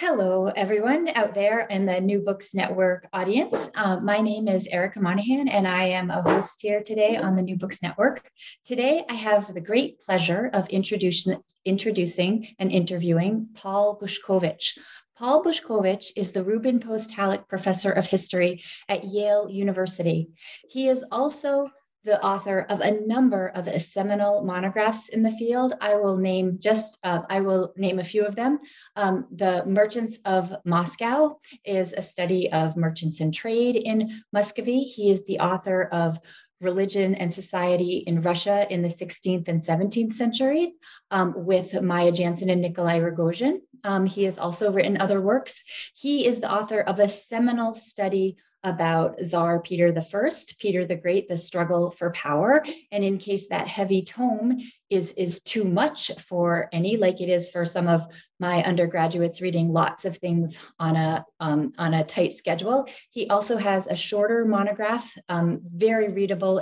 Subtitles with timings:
[0.00, 3.54] Hello, everyone out there in the New Books Network audience.
[3.74, 7.42] Uh, my name is Erika Monahan, and I am a host here today on the
[7.42, 8.26] New Books Network.
[8.64, 14.78] Today, I have the great pleasure of introducing, introducing and interviewing Paul Bushkovich.
[15.18, 20.30] Paul Bushkovich is the Reuben Post Halleck Professor of History at Yale University.
[20.70, 21.68] He is also
[22.04, 25.74] the author of a number of seminal monographs in the field.
[25.80, 28.60] I will name just, uh, I will name a few of them.
[28.96, 34.80] Um, the Merchants of Moscow is a study of merchants and trade in Muscovy.
[34.80, 36.18] He is the author of
[36.60, 40.70] religion and society in Russia in the 16th and 17th centuries
[41.10, 43.60] um, with Maya Jansen and Nikolai Rogozhin.
[43.82, 45.62] Um, he has also written other works.
[45.94, 51.28] He is the author of a seminal study about Tsar Peter I, Peter the Great,
[51.28, 52.64] the struggle for power.
[52.92, 54.58] And in case that heavy tome
[54.90, 58.06] is, is too much for any, like it is for some of
[58.38, 63.56] my undergraduates reading lots of things on a, um, on a tight schedule, he also
[63.56, 66.60] has a shorter monograph, um, very readable,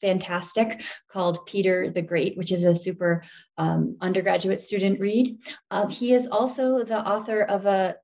[0.00, 3.22] fantastic, called Peter the Great, which is a super
[3.58, 5.38] um, undergraduate student read.
[5.70, 7.96] Uh, he is also the author of a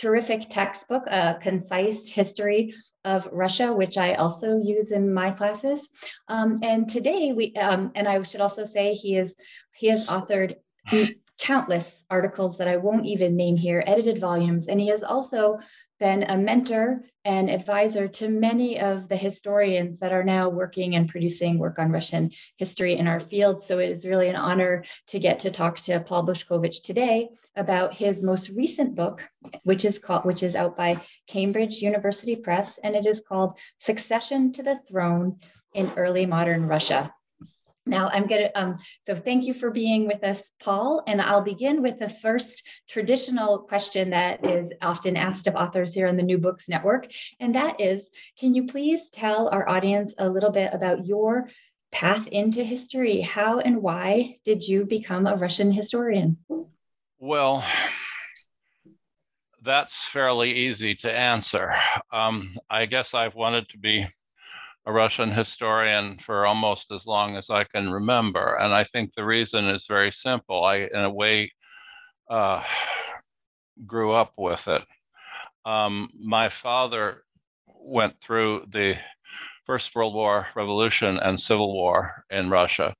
[0.00, 5.86] terrific textbook, a concise history of Russia, which I also use in my classes.
[6.28, 9.34] Um, and today we, um, and I should also say he is
[9.74, 10.56] he has authored
[11.38, 15.58] countless articles that I won't even name here, edited volumes, and he has also
[15.98, 21.08] been a mentor and advisor to many of the historians that are now working and
[21.08, 23.62] producing work on Russian history in our field.
[23.62, 27.94] So it is really an honor to get to talk to Paul Bushkovich today about
[27.94, 29.28] his most recent book,
[29.64, 34.52] which is called, which is out by Cambridge University Press, and it is called Succession
[34.52, 35.38] to the Throne
[35.74, 37.12] in Early Modern Russia.
[37.90, 41.02] Now I'm to, um, so thank you for being with us, Paul.
[41.06, 46.06] And I'll begin with the first traditional question that is often asked of authors here
[46.06, 47.08] on the New Books Network.
[47.40, 48.08] And that is,
[48.38, 51.50] can you please tell our audience a little bit about your
[51.92, 53.20] path into history?
[53.20, 56.38] How and why did you become a Russian historian?
[57.18, 57.64] Well,
[59.62, 61.74] that's fairly easy to answer.
[62.12, 64.06] Um, I guess I've wanted to be
[64.86, 68.56] a Russian historian for almost as long as I can remember.
[68.56, 70.64] And I think the reason is very simple.
[70.64, 71.52] I, in a way,
[72.28, 72.62] uh,
[73.86, 74.82] grew up with it.
[75.64, 77.22] Um, my father
[77.66, 78.96] went through the
[79.66, 82.94] First World War, Revolution, and Civil War in Russia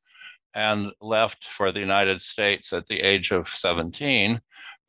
[0.55, 4.41] and left for the United States at the age of 17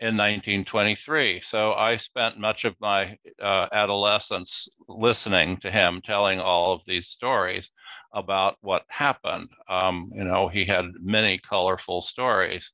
[0.01, 1.41] in 1923.
[1.41, 7.07] So I spent much of my uh, adolescence listening to him telling all of these
[7.07, 7.71] stories
[8.11, 9.49] about what happened.
[9.69, 12.73] Um, you know, he had many colorful stories.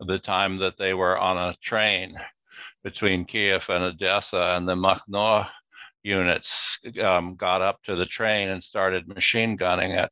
[0.00, 2.14] The time that they were on a train
[2.84, 5.48] between Kiev and Odessa, and the Makhno
[6.02, 10.10] units um, got up to the train and started machine gunning it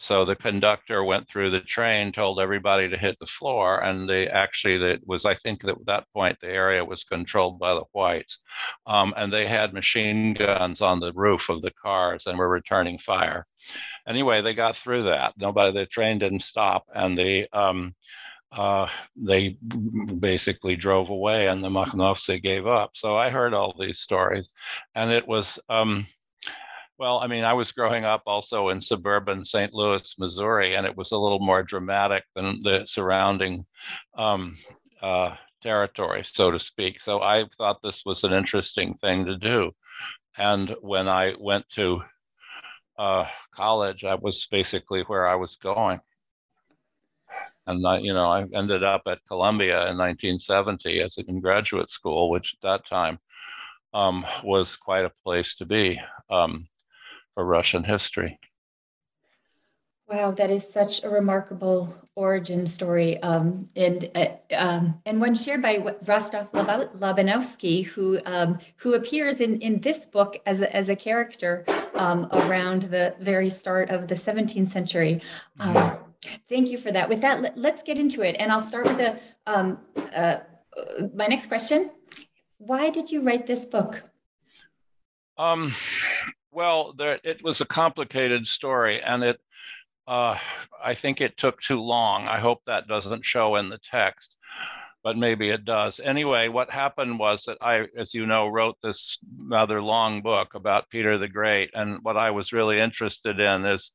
[0.00, 4.28] so the conductor went through the train, told everybody to hit the floor, and they
[4.28, 7.84] actually that was I think that at that point the area was controlled by the
[7.92, 8.40] whites,
[8.86, 12.98] um, and they had machine guns on the roof of the cars and were returning
[12.98, 13.46] fire.
[14.06, 15.34] Anyway, they got through that.
[15.36, 17.94] Nobody, the train didn't stop, and they um,
[18.52, 19.58] uh, they
[20.20, 22.92] basically drove away, and the Makhnovtsy gave up.
[22.94, 24.50] So I heard all these stories,
[24.94, 25.58] and it was.
[25.68, 26.06] Um,
[26.98, 29.72] well, I mean, I was growing up also in suburban St.
[29.72, 33.64] Louis, Missouri, and it was a little more dramatic than the surrounding
[34.16, 34.56] um,
[35.00, 37.00] uh, territory, so to speak.
[37.00, 39.70] So I thought this was an interesting thing to do.
[40.36, 42.02] And when I went to
[42.98, 46.00] uh, college, I was basically where I was going.
[47.68, 52.30] And I, you know, I ended up at Columbia in 1970 as in graduate school,
[52.30, 53.20] which at that time
[53.94, 56.00] um, was quite a place to be.
[56.30, 56.66] Um,
[57.38, 58.40] for Russian history.
[60.08, 64.26] Wow, that is such a remarkable origin story, um, and uh,
[64.56, 70.40] um, and one shared by Rostov Labanovsky, who um, who appears in, in this book
[70.46, 71.64] as a, as a character
[71.94, 75.22] um, around the very start of the 17th century.
[75.60, 75.98] Um,
[76.48, 77.08] Thank you for that.
[77.08, 78.34] With that, let, us get into it.
[78.40, 79.78] And I'll start with the, um,
[80.12, 80.38] uh,
[81.14, 81.92] my next question.
[82.58, 84.02] Why did you write this book?
[85.36, 85.72] Um,
[86.58, 89.40] well, there, it was a complicated story, and it,
[90.08, 90.36] uh,
[90.84, 92.26] I think it took too long.
[92.26, 94.34] I hope that doesn't show in the text,
[95.04, 96.00] but maybe it does.
[96.00, 100.90] Anyway, what happened was that I, as you know, wrote this rather long book about
[100.90, 103.92] Peter the Great, and what I was really interested in is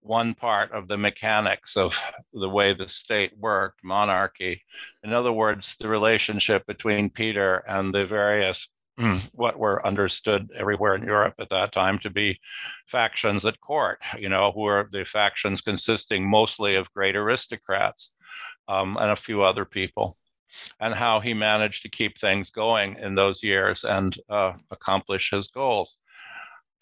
[0.00, 2.00] one part of the mechanics of
[2.32, 4.62] the way the state worked, monarchy.
[5.02, 8.68] In other words, the relationship between Peter and the various
[9.32, 12.38] what were understood everywhere in Europe at that time to be
[12.86, 18.10] factions at court, you know, who were the factions consisting mostly of great aristocrats
[18.68, 20.16] um, and a few other people,
[20.80, 25.48] and how he managed to keep things going in those years and uh, accomplish his
[25.48, 25.98] goals.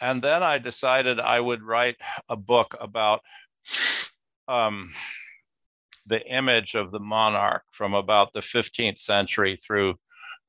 [0.00, 1.96] And then I decided I would write
[2.28, 3.20] a book about
[4.48, 4.92] um,
[6.06, 9.94] the image of the monarch from about the 15th century through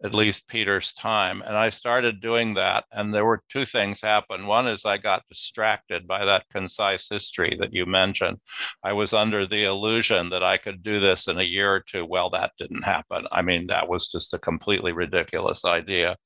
[0.03, 1.41] at least Peter's time.
[1.41, 2.83] And I started doing that.
[2.91, 4.47] And there were two things happen.
[4.47, 8.37] One is I got distracted by that concise history that you mentioned.
[8.83, 12.05] I was under the illusion that I could do this in a year or two.
[12.05, 13.25] Well, that didn't happen.
[13.31, 16.17] I mean, that was just a completely ridiculous idea.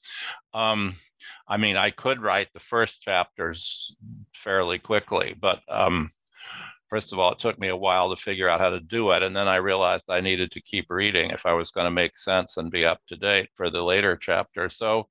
[0.53, 0.97] Um,
[1.47, 3.95] I mean, I could write the first chapters
[4.33, 6.11] fairly quickly, but um,
[6.89, 9.23] first of all, it took me a while to figure out how to do it.
[9.23, 12.17] And then I realized I needed to keep reading if I was going to make
[12.17, 14.69] sense and be up to date for the later chapter.
[14.69, 15.07] So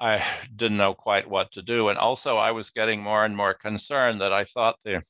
[0.00, 0.24] I
[0.54, 1.88] didn't know quite what to do.
[1.88, 5.02] And also, I was getting more and more concerned that I thought the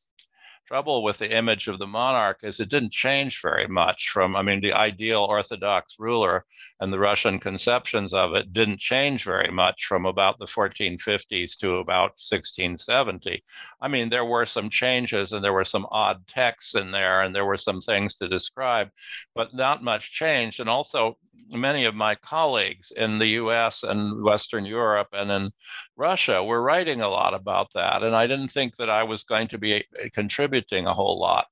[0.69, 4.43] trouble with the image of the monarch is it didn't change very much from, I
[4.43, 6.45] mean, the ideal Orthodox ruler
[6.81, 11.77] and the Russian conceptions of it didn't change very much from about the 1450s to
[11.77, 13.43] about 1670.
[13.81, 17.35] I mean, there were some changes and there were some odd texts in there and
[17.35, 18.91] there were some things to describe,
[19.35, 20.61] but not much changed.
[20.61, 21.17] And also,
[21.51, 25.51] many of my colleagues in the US and Western Europe and in
[25.97, 28.03] Russia were writing a lot about that.
[28.03, 31.47] And I didn't think that I was going to be uh, contributing a whole lot.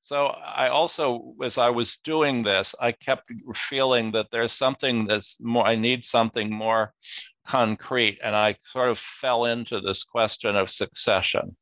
[0.00, 5.36] So I also, as I was doing this, I kept feeling that there's something that's
[5.40, 6.92] more, I need something more
[7.46, 8.18] concrete.
[8.22, 11.56] And I sort of fell into this question of succession.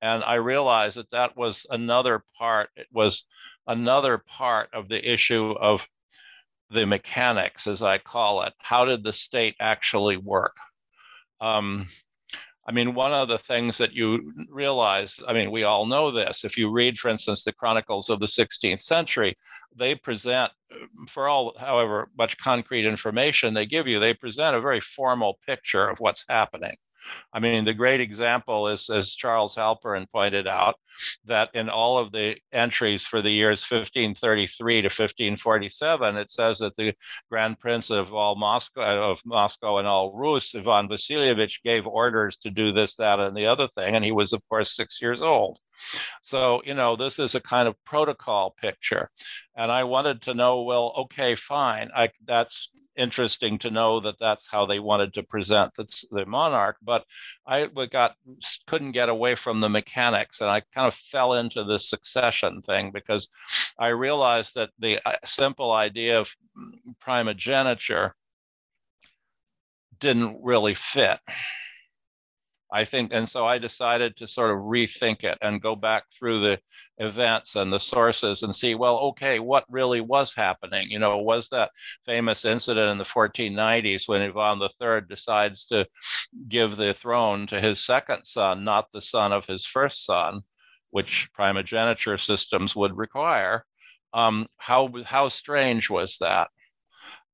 [0.00, 3.26] And I realized that that was another part, it was
[3.66, 5.86] another part of the issue of
[6.70, 8.52] the mechanics, as I call it.
[8.58, 10.56] How did the state actually work?
[11.40, 11.88] Um,
[12.68, 16.44] I mean, one of the things that you realize, I mean, we all know this.
[16.44, 19.38] If you read, for instance, the Chronicles of the 16th century,
[19.74, 20.52] they present,
[21.08, 25.88] for all, however much concrete information they give you, they present a very formal picture
[25.88, 26.76] of what's happening.
[27.32, 30.76] I mean, the great example is, as Charles Halperin pointed out,
[31.26, 36.76] that in all of the entries for the years 1533 to 1547, it says that
[36.76, 36.94] the
[37.30, 42.50] Grand Prince of all Moscow, of Moscow and all Rus, Ivan Vasilievich, gave orders to
[42.50, 45.58] do this, that, and the other thing, and he was, of course, six years old.
[46.22, 49.10] So, you know, this is a kind of protocol picture.
[49.56, 51.90] And I wanted to know, well, okay, fine.
[51.94, 56.76] I, that's interesting to know that that's how they wanted to present the, monarch.
[56.82, 57.04] But
[57.46, 58.16] I got
[58.66, 62.90] couldn't get away from the mechanics, and I kind of fell into the succession thing
[62.92, 63.28] because
[63.78, 66.34] I realized that the uh, simple idea of
[67.00, 68.14] primogeniture
[70.00, 71.18] didn't really fit.
[72.72, 76.40] I think, and so I decided to sort of rethink it and go back through
[76.40, 76.60] the
[76.98, 80.90] events and the sources and see, well, okay, what really was happening?
[80.90, 81.70] You know, was that
[82.04, 85.86] famous incident in the 1490s when Ivan III decides to
[86.48, 90.42] give the throne to his second son, not the son of his first son,
[90.90, 93.64] which primogeniture systems would require?
[94.12, 96.48] Um, how how strange was that?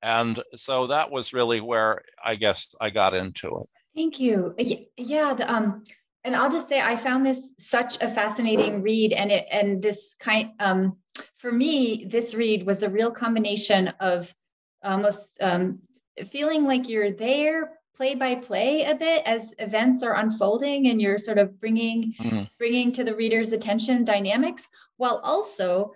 [0.03, 3.69] And so that was really where I guess I got into it.
[3.95, 4.55] Thank you.
[4.97, 5.85] Yeah, the, um,
[6.25, 10.15] and I'll just say I found this such a fascinating read, and it and this
[10.19, 10.97] kind um,
[11.37, 14.35] for me, this read was a real combination of
[14.83, 15.81] almost um,
[16.27, 21.19] feeling like you're there play by play a bit as events are unfolding and you're
[21.19, 22.49] sort of bringing mm.
[22.59, 25.93] bringing to the reader's attention dynamics while also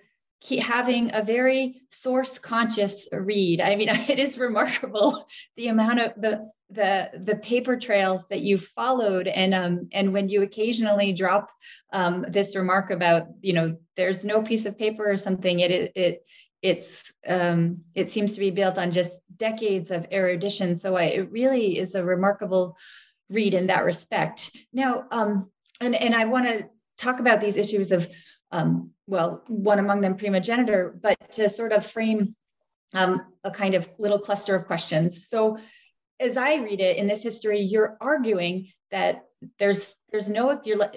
[0.61, 5.27] having a very source conscious read i mean it is remarkable
[5.57, 10.29] the amount of the the the paper trails that you followed and um and when
[10.29, 11.51] you occasionally drop
[11.93, 16.27] um this remark about you know there's no piece of paper or something it it
[16.61, 21.31] it's um it seems to be built on just decades of erudition so I, it
[21.31, 22.77] really is a remarkable
[23.31, 27.93] read in that respect now um and and i want to talk about these issues
[27.93, 28.09] of
[28.51, 32.35] um, well, one among them primogeniture, but to sort of frame
[32.95, 35.29] um, a kind of little cluster of questions.
[35.29, 35.59] So,
[36.21, 39.27] as I read it in this history, you're arguing that
[39.59, 40.91] there's there's no you're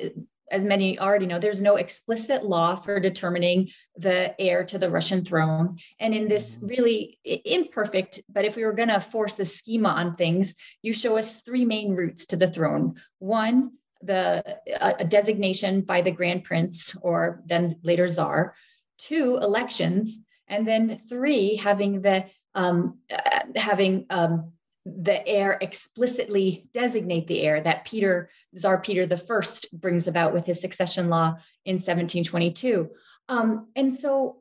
[0.51, 5.23] as many already know, there's no explicit law for determining the heir to the Russian
[5.23, 5.77] throne.
[5.99, 6.67] And in this mm-hmm.
[6.67, 11.17] really imperfect, but if we were going to force a schema on things, you show
[11.17, 12.95] us three main routes to the throne.
[13.19, 13.71] One,
[14.03, 18.55] the a designation by the grand prince or then later czar.
[18.97, 24.51] Two, elections, and then three, having the um, uh, having um,
[24.85, 29.41] the heir explicitly designate the heir that Peter, Tsar Peter I
[29.73, 31.35] brings about with his succession law
[31.65, 32.89] in 1722.
[33.29, 34.37] Um, and so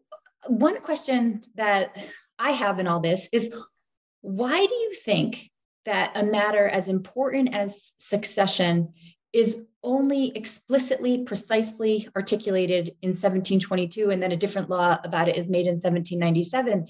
[0.46, 1.96] one question that
[2.38, 3.54] I have in all this is
[4.22, 5.50] why do you think
[5.84, 8.92] that a matter as important as succession
[9.32, 15.48] is only explicitly, precisely articulated in 1722, and then a different law about it is
[15.48, 16.86] made in 1797?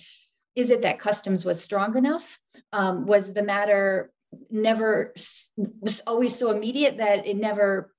[0.56, 2.38] Is it that customs was strong enough?
[2.72, 4.12] Um, was the matter
[4.50, 5.12] never
[5.80, 7.92] was always so immediate that it never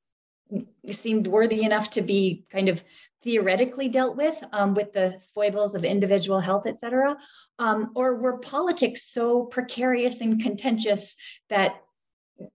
[0.89, 2.83] seemed worthy enough to be kind of
[3.23, 7.17] theoretically dealt with um, with the foibles of individual health, et cetera?
[7.59, 11.15] Um, or were politics so precarious and contentious
[11.49, 11.75] that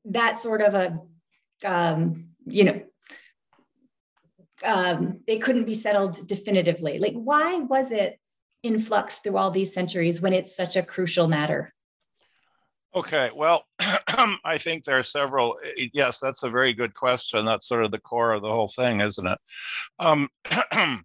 [0.06, 0.98] that sort of a,
[1.64, 2.82] um, you know,
[4.64, 6.98] um, couldn't be settled definitively?
[6.98, 8.18] Like, why was it
[8.66, 11.72] in flux through all these centuries when it's such a crucial matter?
[12.94, 15.56] Okay, well, I think there are several.
[15.92, 17.44] Yes, that's a very good question.
[17.44, 19.38] That's sort of the core of the whole thing, isn't it?
[19.98, 20.28] Um,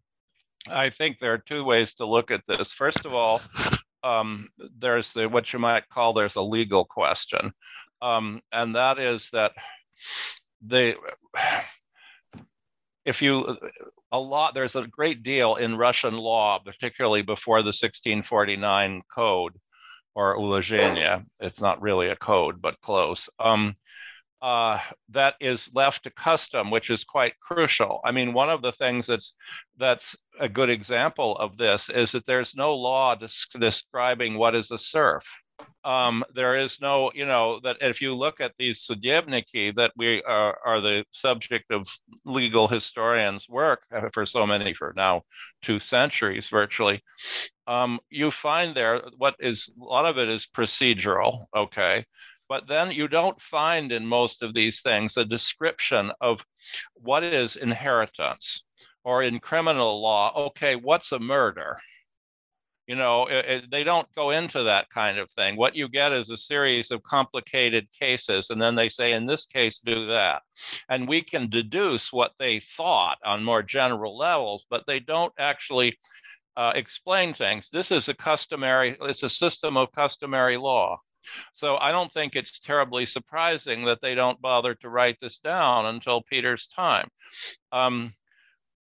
[0.70, 2.72] I think there are two ways to look at this.
[2.72, 3.42] First of all,
[4.04, 4.50] um,
[4.80, 7.52] there's the what you might call there's a legal question,
[8.02, 9.52] um, and that is that
[10.62, 10.96] they
[13.06, 13.58] if you
[14.12, 19.54] a lot, there's a great deal in Russian law, particularly before the 1649 code
[20.16, 21.24] or Ulozhenie.
[21.40, 23.30] It's not really a code, but close.
[23.40, 23.76] Um,
[24.42, 28.02] uh, that is left to custom, which is quite crucial.
[28.04, 29.36] I mean, one of the things that's
[29.78, 34.80] that's a good example of this is that there's no law describing what is a
[34.80, 35.24] serf
[35.84, 40.22] um, there is no, you know, that if you look at these Sudebniki that we
[40.24, 41.88] are, are the subject of
[42.26, 43.82] legal historians' work
[44.14, 45.24] for so many, for now
[45.62, 47.02] two centuries virtually,
[47.68, 52.06] um, you find there what is a lot of it is procedural, okay,
[52.48, 56.46] but then you don't find in most of these things a description of
[56.96, 58.64] what is inheritance
[59.04, 61.78] or in criminal law, okay, what's a murder?
[62.92, 65.56] You know it, it, they don't go into that kind of thing.
[65.56, 69.46] What you get is a series of complicated cases and then they say in this
[69.46, 70.42] case do that.
[70.90, 75.98] And we can deduce what they thought on more general levels but they don't actually
[76.58, 77.70] uh, explain things.
[77.70, 81.00] This is a customary it's a system of customary law.
[81.54, 85.86] So I don't think it's terribly surprising that they don't bother to write this down
[85.86, 87.08] until Peter's time.
[87.72, 88.14] Um,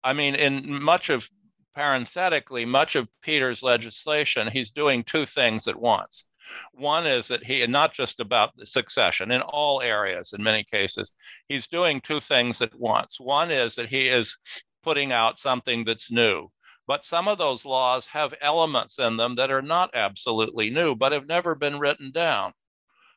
[0.04, 1.30] I mean, in much of
[1.76, 6.26] parenthetically, much of Peter's legislation, he's doing two things at once.
[6.74, 11.16] One is that he, and not just about succession, in all areas, in many cases,
[11.48, 13.20] he's doing two things at once.
[13.20, 14.38] One is that he is
[14.84, 16.50] putting out something that's new.
[16.86, 21.14] But some of those laws have elements in them that are not absolutely new, but
[21.14, 22.54] have never been written down.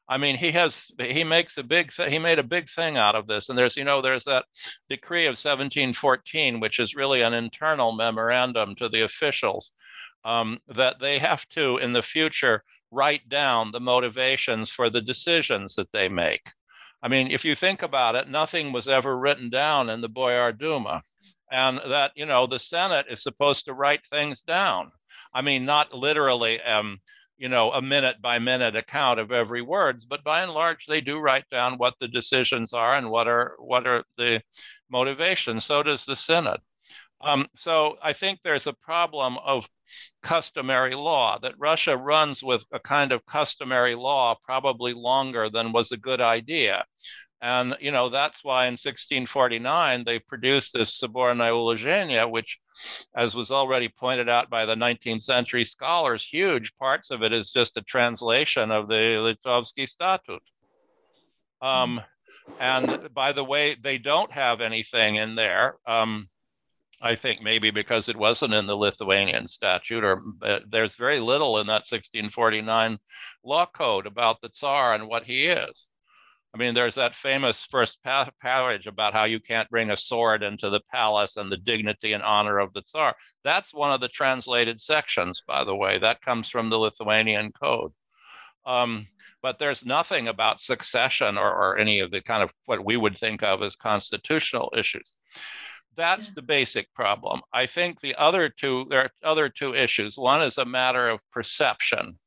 [0.08, 3.16] I mean, he has he makes a big th- he made a big thing out
[3.16, 4.44] of this, and there's you know there's that
[4.88, 9.72] decree of 1714, which is really an internal memorandum to the officials
[10.25, 15.75] um, that they have to in the future write down the motivations for the decisions
[15.75, 16.52] that they make.
[17.02, 20.52] I mean, if you think about it, nothing was ever written down in the Boyar
[20.52, 21.02] Duma,
[21.50, 24.92] and that you know the Senate is supposed to write things down.
[25.34, 26.60] I mean, not literally.
[26.62, 27.00] Um,
[27.38, 31.00] you know a minute by minute account of every words but by and large they
[31.00, 34.40] do write down what the decisions are and what are what are the
[34.90, 36.61] motivations so does the Senate.
[37.21, 39.69] um, so i think there's a problem of
[40.23, 45.93] customary law that russia runs with a kind of customary law probably longer than was
[45.93, 46.85] a good idea
[47.43, 52.59] and you know that's why in 1649 they produced this Sobornoe Ulozhenie, which,
[53.14, 57.50] as was already pointed out by the 19th century scholars, huge parts of it is
[57.50, 58.95] just a translation of the
[59.45, 60.43] Litovsky Statute.
[61.61, 62.00] Um,
[62.59, 65.76] and by the way, they don't have anything in there.
[65.87, 66.28] Um,
[67.02, 71.59] I think maybe because it wasn't in the Lithuanian statute, or uh, there's very little
[71.59, 72.99] in that 1649
[73.45, 75.88] law code about the Tsar and what he is.
[76.56, 80.70] I mean, there's that famous first passage about how you can't bring a sword into
[80.70, 83.14] the palace and the dignity and honor of the Tsar.
[83.44, 85.98] That's one of the translated sections, by the way.
[85.98, 87.92] That comes from the Lithuanian Code.
[88.64, 89.06] Um,
[89.42, 93.18] but there's nothing about succession or, or, any of the kind of what we would
[93.18, 95.12] think of as constitutional issues.
[95.94, 97.42] That's the basic problem.
[97.52, 100.16] I think the other two, there are other two issues.
[100.16, 102.18] One is a matter of perception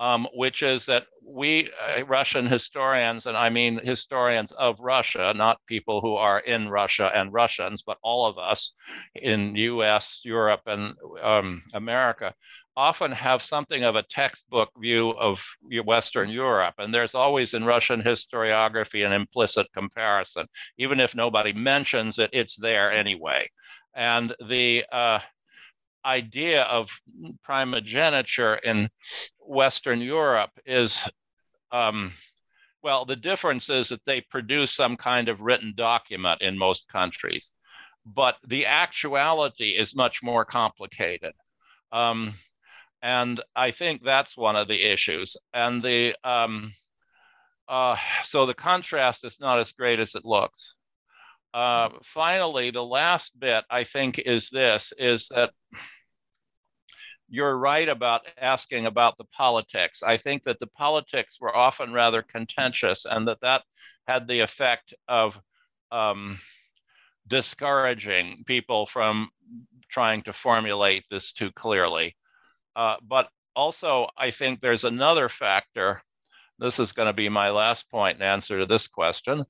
[0.00, 5.60] um, which is that we uh, Russian historians, and I mean historians of Russia, not
[5.66, 8.72] people who are in Russia and Russians, but all of us
[9.14, 12.32] in US, Europe, and um, America,
[12.76, 15.44] often have something of a textbook view of
[15.84, 16.74] Western Europe.
[16.78, 20.46] And there's always in Russian historiography an implicit comparison.
[20.78, 23.48] Even if nobody mentions it, it's there anyway.
[23.96, 25.18] And the uh,
[26.04, 26.88] idea of
[27.44, 28.88] primogeniture in
[29.48, 31.02] Western Europe is,
[31.72, 32.12] um,
[32.82, 37.52] well, the difference is that they produce some kind of written document in most countries,
[38.04, 41.32] but the actuality is much more complicated.
[41.92, 42.34] Um,
[43.02, 45.36] and I think that's one of the issues.
[45.54, 46.72] And the um,
[47.68, 50.76] uh, so the contrast is not as great as it looks.
[51.54, 55.52] Uh, finally, the last bit I think is this: is that
[57.28, 60.02] you're right about asking about the politics.
[60.02, 63.62] I think that the politics were often rather contentious, and that that
[64.06, 65.38] had the effect of
[65.92, 66.40] um,
[67.26, 69.28] discouraging people from
[69.90, 72.16] trying to formulate this too clearly.
[72.76, 76.02] Uh, but also, I think there's another factor
[76.58, 79.44] this is going to be my last point in answer to this question.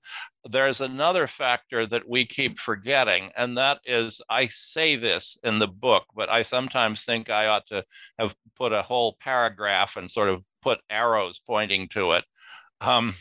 [0.45, 5.67] There's another factor that we keep forgetting, and that is I say this in the
[5.67, 7.85] book, but I sometimes think I ought to
[8.19, 12.25] have put a whole paragraph and sort of put arrows pointing to it.
[12.81, 13.15] Um,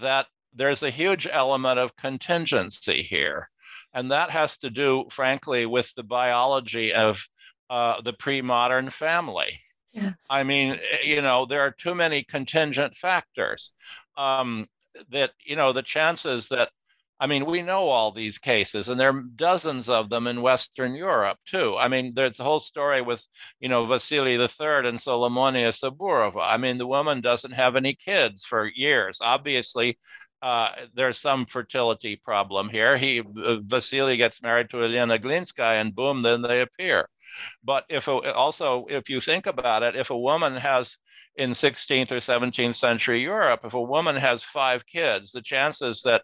[0.00, 3.48] that there's a huge element of contingency here.
[3.92, 7.22] And that has to do, frankly, with the biology of
[7.68, 9.60] uh, the pre modern family.
[9.92, 10.12] Yeah.
[10.28, 13.72] I mean, eh, you know, there are too many contingent factors
[14.16, 14.66] um,
[15.10, 16.70] that, you know, the chances that,
[17.18, 20.94] I mean, we know all these cases, and there are dozens of them in Western
[20.94, 21.76] Europe too.
[21.76, 23.26] I mean, there's a whole story with,
[23.60, 26.40] you know, Vasily III and Solomonia Saburova.
[26.40, 29.18] I mean, the woman doesn't have any kids for years.
[29.20, 29.98] Obviously,
[30.42, 32.96] uh, there's some fertility problem here.
[32.96, 37.08] He uh, Vasily gets married to Elena Glinskaya, and boom, then they appear.
[37.62, 40.96] But if a, also, if you think about it, if a woman has
[41.36, 46.22] in 16th or 17th century Europe, if a woman has five kids, the chances that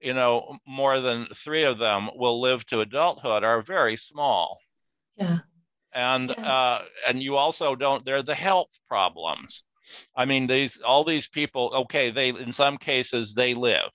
[0.00, 4.58] you know more than three of them will live to adulthood are very small.
[5.16, 5.38] Yeah.
[5.94, 6.52] And yeah.
[6.52, 8.04] Uh, and you also don't.
[8.04, 9.64] There are the health problems.
[10.16, 11.72] I mean, these all these people.
[11.82, 13.90] Okay, they in some cases they live,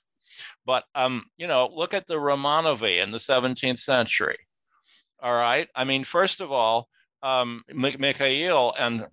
[0.65, 4.37] but um, you know, look at the Romanovy in the 17th century
[5.21, 5.67] all right.
[5.75, 6.87] I mean, first of all,
[7.23, 9.07] um, Mikhail and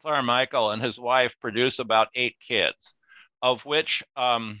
[0.00, 2.94] Tsar Michael and his wife produce about eight kids,
[3.42, 4.60] of which um,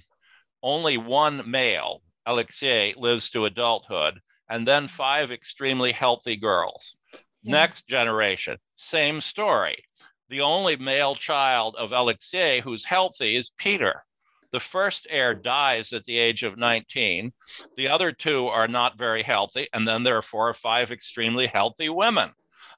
[0.62, 6.96] only one male, Alexei, lives to adulthood, and then five extremely healthy girls.
[7.42, 7.52] Yeah.
[7.52, 9.84] Next generation, same story.
[10.28, 14.04] The only male child of Alexei who's healthy is Peter.
[14.52, 17.32] The first heir dies at the age of 19.
[17.76, 19.68] The other two are not very healthy.
[19.72, 22.32] And then there are four or five extremely healthy women.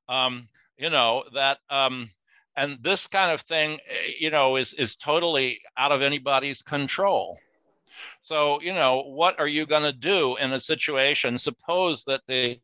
[0.09, 2.11] Um, you know, that, um,
[2.57, 7.39] and this kind of thing, eh, you know, is, is totally out of anybody's control.
[8.23, 11.39] So, you know, what are you going to do in a situation?
[11.39, 12.59] Suppose that the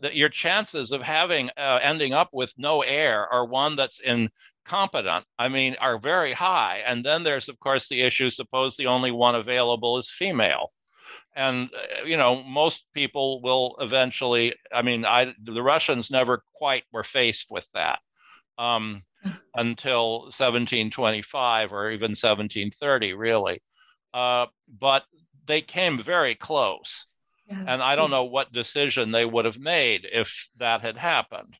[0.00, 4.30] that your chances of having uh, ending up with no heir are one that's in
[4.64, 6.82] competent, I mean, are very high.
[6.86, 10.72] And then there's, of course, the issue suppose the only one available is female.
[11.34, 16.84] And, uh, you know, most people will eventually, I mean, I, the Russians never quite
[16.92, 18.00] were faced with that
[18.58, 19.02] um,
[19.54, 23.62] until 1725 or even 1730, really.
[24.12, 25.04] Uh, but
[25.46, 27.06] they came very close.
[27.48, 27.64] Yeah.
[27.66, 31.56] And I don't know what decision they would have made if that had happened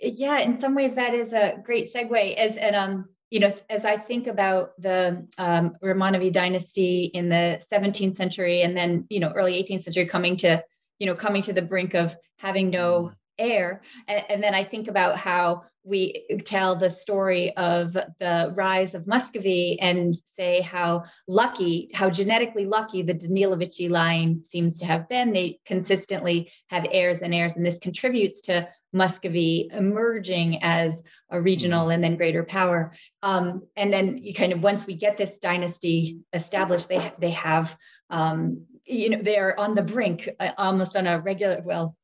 [0.00, 2.34] yeah, in some ways that is a great segue.
[2.36, 7.62] As and um, you know, as I think about the um, Romanov dynasty in the
[7.72, 10.62] 17th century, and then you know, early 18th century, coming to
[10.98, 13.14] you know, coming to the brink of having no mm-hmm.
[13.38, 18.94] heir, and, and then I think about how we tell the story of the rise
[18.94, 25.08] of Muscovy and say how lucky, how genetically lucky the Danilovichy line seems to have
[25.08, 25.32] been.
[25.32, 31.84] They consistently have heirs and heirs, and this contributes to Muscovy emerging as a regional
[31.84, 31.92] mm-hmm.
[31.92, 32.92] and then greater power.
[33.22, 37.76] Um, and then you kind of once we get this dynasty established, they they have
[38.10, 41.96] um, you know they are on the brink uh, almost on a regular well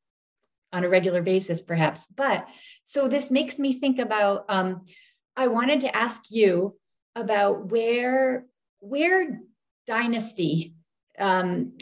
[0.73, 2.05] on a regular basis, perhaps.
[2.15, 2.47] But
[2.85, 4.45] so this makes me think about.
[4.49, 4.85] Um,
[5.35, 6.75] I wanted to ask you
[7.15, 8.45] about where
[8.79, 9.39] where
[9.85, 10.75] dynasty,
[11.19, 11.77] um,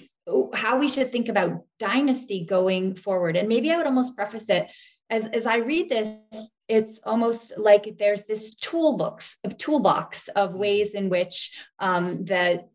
[0.53, 4.67] how we should think about dynasty going forward, and maybe I would almost preface it
[5.09, 6.49] as as I read this.
[6.67, 12.65] It's almost like there's this toolbox, a toolbox of ways in which um, the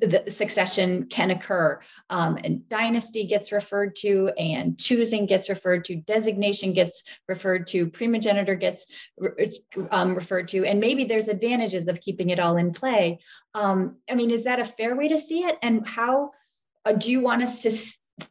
[0.00, 1.80] the succession can occur.
[2.10, 7.86] Um, and dynasty gets referred to, and choosing gets referred to, designation gets referred to,
[7.86, 8.86] primogeniture gets
[9.18, 9.50] re-
[9.90, 13.18] um, referred to, and maybe there's advantages of keeping it all in play.
[13.54, 15.56] Um, I mean, is that a fair way to see it?
[15.62, 16.32] And how
[16.84, 17.76] uh, do you want us to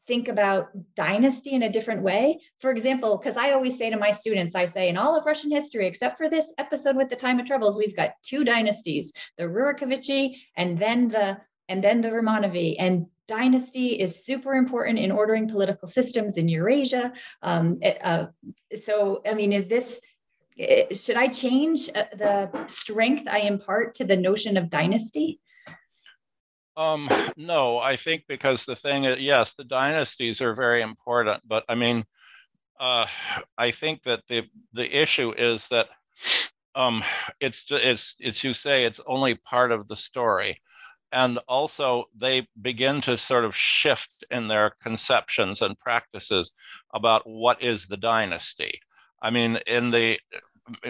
[0.08, 2.40] think about dynasty in a different way.
[2.60, 5.52] For example, because I always say to my students, I say in all of Russian
[5.52, 9.44] history, except for this episode with the time of troubles, we've got two dynasties, the
[9.44, 12.76] Rurikovichi and then the and then the Romanovi.
[12.80, 17.12] And dynasty is super important in ordering political systems in Eurasia.
[17.42, 18.28] Um, uh,
[18.84, 20.00] so, I mean, is this
[20.60, 25.40] eh, should I change uh, the strength I impart to the notion of dynasty?
[26.78, 31.64] Um, no, I think because the thing is, yes, the dynasties are very important, but
[31.70, 32.06] I mean,
[32.80, 33.06] uh,
[33.58, 35.88] I think that the the issue is that
[36.76, 37.04] um,
[37.40, 40.62] it's it's it's you say it's only part of the story,
[41.12, 46.52] and also they begin to sort of shift in their conceptions and practices
[46.94, 48.80] about what is the dynasty.
[49.22, 50.20] I mean, in the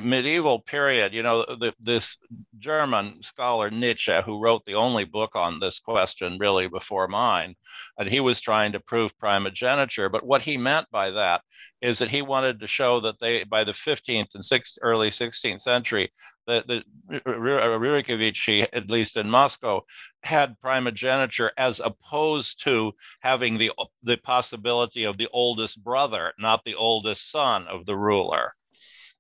[0.02, 2.18] medieval period, you know, the, this
[2.60, 7.56] German scholar Nitsche, who wrote the only book on this question really before mine,
[7.98, 10.10] and he was trying to prove primogeniture.
[10.10, 11.42] But what he meant by that
[11.82, 15.62] is that he wanted to show that they, by the 15th and sixth, early 16th
[15.62, 16.12] century,
[16.48, 16.84] that the
[17.14, 19.82] uh, Rurikovichi, at least in Moscow,
[20.24, 23.72] had primogeniture as opposed to having the,
[24.04, 28.54] the possibility of the oldest brother, not the oldest son of the ruler.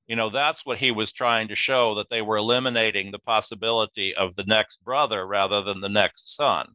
[0.08, 4.15] You know, that's what he was trying to show that they were eliminating the possibility
[4.15, 6.68] of the next brother rather than the next son.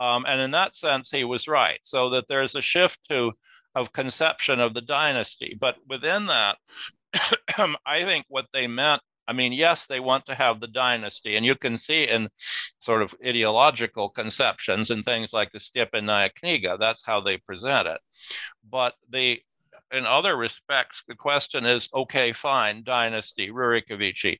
[0.00, 1.80] Um, and in that sense, he was right.
[1.82, 3.32] So that there's a shift to
[3.74, 5.56] of conception of the dynasty.
[5.58, 6.58] But within that,
[7.86, 11.44] I think what they meant I mean, yes, they want to have the dynasty, and
[11.44, 12.30] you can see in
[12.78, 18.00] sort of ideological conceptions and things like the Stepennaya Kniga, that's how they present it.
[18.68, 19.38] But the
[19.92, 24.38] in other respects, the question is okay, fine, dynasty, Rurikovichi,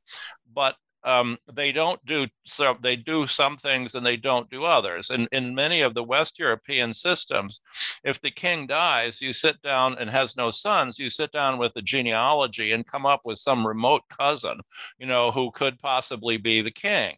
[0.53, 5.09] but um, they don't do so they do some things and they don't do others.
[5.09, 7.61] And in many of the west european systems
[8.03, 11.73] if the king dies you sit down and has no sons you sit down with
[11.73, 14.59] the genealogy and come up with some remote cousin
[14.97, 17.15] you know who could possibly be the king.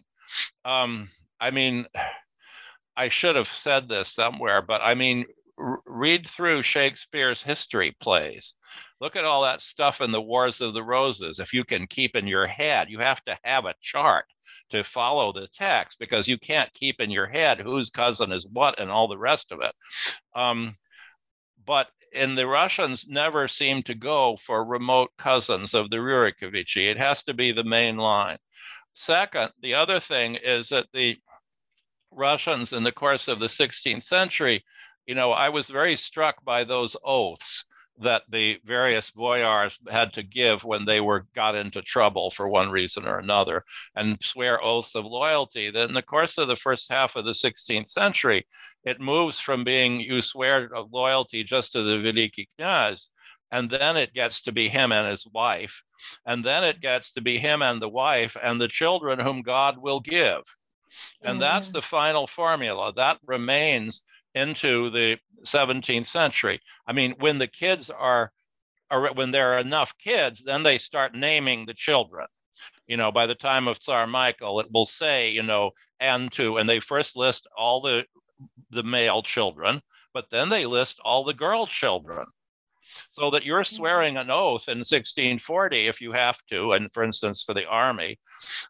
[0.64, 1.86] Um, i mean
[2.96, 5.26] i should have said this somewhere but i mean
[5.86, 8.54] read through Shakespeare's history plays.
[9.00, 11.40] Look at all that stuff in the Wars of the Roses.
[11.40, 14.26] If you can keep in your head, you have to have a chart
[14.72, 18.80] to follow the text because you can't keep in your head whose cousin is what
[18.80, 19.74] and all the rest of it.
[20.36, 20.76] Um,
[21.66, 26.92] but and the Russians never seem to go for remote cousins of the Rurikovichi.
[26.92, 28.38] It has to be the main line.
[28.94, 31.18] Second, the other thing is that the
[32.12, 34.64] Russians in the course of the 16th century
[35.08, 37.66] you know, I was very struck by those oaths
[38.00, 42.70] that the various boyars had to give when they were got into trouble for one
[42.70, 43.64] reason or another
[43.96, 45.70] and swear oaths of loyalty.
[45.70, 48.48] That in the course of the first half of the 16th century
[48.84, 53.10] it moves from being you swear of loyalty just to the veliki knyaz
[53.52, 55.84] and then it gets to be him and his wife
[56.26, 59.78] and then it gets to be him and the wife and the children whom god
[59.78, 60.42] will give.
[61.22, 62.92] And oh, that's the final formula.
[62.94, 64.02] That remains
[64.36, 66.60] into the 17th century.
[66.88, 68.32] I mean, when the kids are,
[68.90, 72.28] are when there are enough kids, then they start naming the children.
[72.88, 76.58] You know, by the time of Tsar Michael, it will say, you know, and to,
[76.58, 78.06] and they first list all the
[78.72, 79.82] the male children,
[80.14, 82.26] but then they list all the girl children.
[83.12, 83.76] So that you're mm-hmm.
[83.76, 88.20] swearing an oath in 1640 if you have to, and for instance, for the army,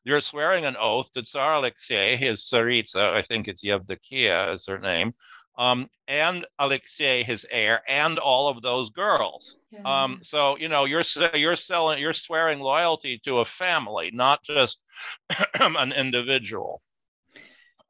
[0.04, 4.78] you're swearing an oath to Tsar Alexei, his Tsaritsa, I think it's Yevdokia is her
[4.78, 5.14] name,
[5.58, 9.58] um, and Alexei, his heir, and all of those girls.
[9.72, 9.82] Yeah.
[9.86, 14.82] Um, so you know you're you're selling you're swearing loyalty to a family, not just
[15.60, 16.82] an individual.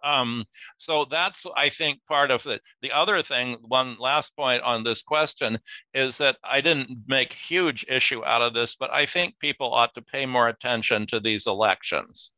[0.04, 0.46] Um,
[0.78, 2.62] so that's, I think, part of it.
[2.82, 5.60] The other thing, one last point on this question,
[5.94, 9.94] is that I didn't make huge issue out of this, but I think people ought
[9.96, 12.32] to pay more attention to these elections.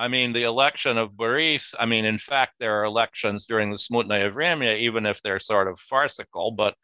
[0.00, 3.76] I mean, the election of Boris, I mean, in fact, there are elections during the
[3.76, 6.74] Smutnaya Vremya, even if they're sort of farcical, but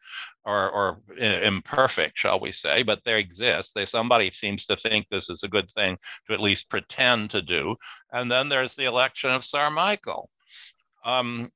[0.43, 3.71] or, or imperfect, shall we say, but they exist.
[3.73, 5.97] They somebody seems to think this is a good thing
[6.27, 7.77] to at least pretend to do.
[8.11, 10.29] And then there's the election of Tsar Michael.
[11.05, 11.51] Um,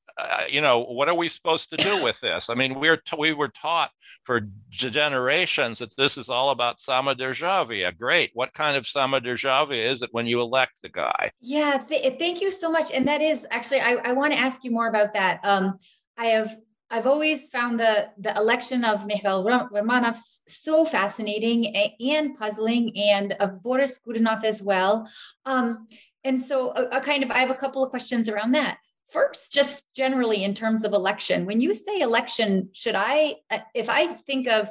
[0.50, 2.50] you know, what are we supposed to do with this?
[2.50, 3.92] I mean, we're t- we were taught
[4.24, 7.98] for generations that this is all about samoderzhavia.
[7.98, 8.32] Great.
[8.34, 11.32] What kind of samoderzhavia is it when you elect the guy?
[11.42, 12.92] Yeah, th- thank you so much.
[12.92, 15.40] And that is actually, I, I want to ask you more about that.
[15.44, 15.78] Um,
[16.18, 16.58] I have
[16.92, 23.62] I've always found the the election of Mikhail Romanov so fascinating and puzzling, and of
[23.62, 25.08] Boris Godunov as well.
[25.46, 25.88] Um,
[26.24, 28.78] and so, a, a kind of, I have a couple of questions around that.
[29.12, 33.90] First, just generally in terms of election, when you say election, should I, uh, if
[33.90, 34.70] I think of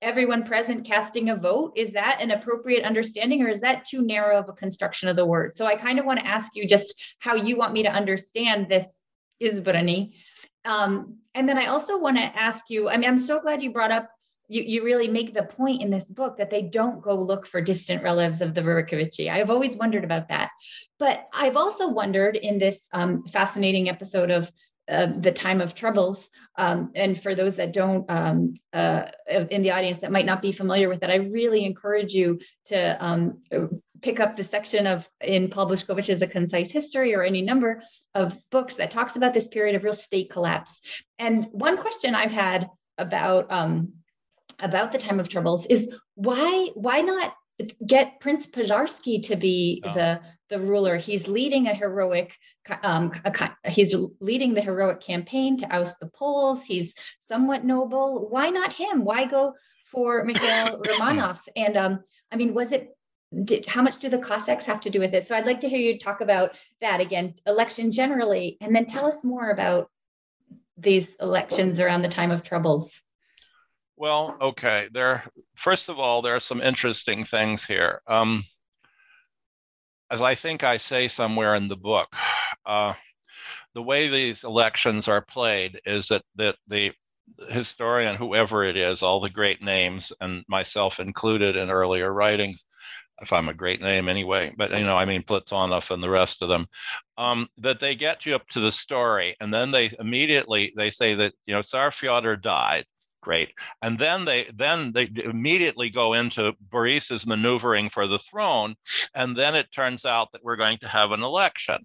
[0.00, 4.38] everyone present casting a vote, is that an appropriate understanding or is that too narrow
[4.38, 5.54] of a construction of the word?
[5.56, 8.68] So I kind of want to ask you just how you want me to understand
[8.68, 8.86] this
[9.42, 10.14] izbrani.
[10.64, 13.72] Um, and then I also want to ask you, I mean, I'm so glad you
[13.72, 14.10] brought up
[14.48, 17.60] you, you really make the point in this book that they don't go look for
[17.60, 19.30] distant relatives of the Rurikovichi.
[19.30, 20.50] I've always wondered about that.
[20.98, 24.50] But I've also wondered in this um, fascinating episode of
[24.86, 26.28] uh, the time of troubles.
[26.58, 30.52] Um, and for those that don't um, uh, in the audience that might not be
[30.52, 33.42] familiar with it, I really encourage you to um,
[34.02, 37.82] pick up the section of in Paul Bushkovich's A Concise History or any number
[38.14, 40.78] of books that talks about this period of real state collapse.
[41.18, 43.94] And one question I've had about um,
[44.60, 47.34] about the time of troubles is why why not
[47.86, 49.92] get Prince Pozharsky to be oh.
[49.92, 50.96] the the ruler?
[50.96, 52.36] He's leading a heroic
[52.82, 56.62] um, a, he's leading the heroic campaign to oust the Poles.
[56.62, 56.94] He's
[57.28, 58.28] somewhat noble.
[58.28, 59.04] Why not him?
[59.04, 59.54] Why go
[59.86, 61.40] for Mikhail Romanov?
[61.56, 62.90] And um, I mean, was it
[63.44, 65.26] did, how much do the Cossacks have to do with it?
[65.26, 69.06] So I'd like to hear you talk about that again, election generally, and then tell
[69.06, 69.90] us more about
[70.76, 73.02] these elections around the time of troubles.
[74.04, 74.88] Well, okay.
[74.92, 75.24] There,
[75.56, 78.02] first of all, there are some interesting things here.
[78.06, 78.44] Um,
[80.10, 82.14] as I think I say somewhere in the book,
[82.66, 82.92] uh,
[83.74, 86.92] the way these elections are played is that, that the
[87.48, 92.62] historian, whoever it is, all the great names, and myself included in earlier writings,
[93.22, 96.42] if I'm a great name anyway, but you know, I mean Platonov and the rest
[96.42, 96.66] of them,
[97.16, 101.14] um, that they get you up to the story, and then they immediately they say
[101.14, 102.84] that you know Tsar Fyodor died,
[103.24, 103.50] great.
[103.82, 108.76] And then they then they immediately go into Boris's maneuvering for the throne,
[109.14, 111.78] and then it turns out that we're going to have an election.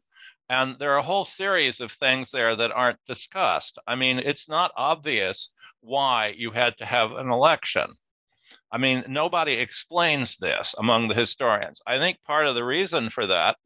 [0.50, 3.78] And there are a whole series of things there that aren't discussed.
[3.88, 7.88] I mean, it's not obvious why you had to have an election.
[8.72, 11.82] I mean, nobody explains this among the historians.
[11.88, 13.58] I think part of the reason for that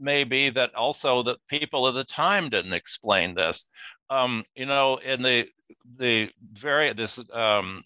[0.00, 3.68] may be that also that people of the time didn't explain this.
[4.10, 5.48] Um, you know, in the
[5.98, 7.82] the very this um,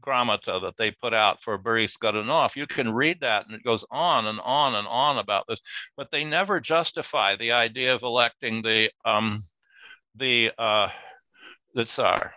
[0.00, 3.84] gramota that they put out for Boris Godunov, you can read that and it goes
[3.90, 5.60] on and on and on about this,
[5.96, 9.44] but they never justify the idea of electing the um,
[10.16, 10.88] the uh,
[11.74, 12.32] the Tsar.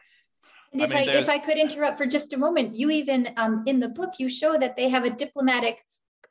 [0.73, 3.29] And if I, mean, I if I could interrupt for just a moment, you even
[3.37, 5.83] um, in the book you show that they have a diplomatic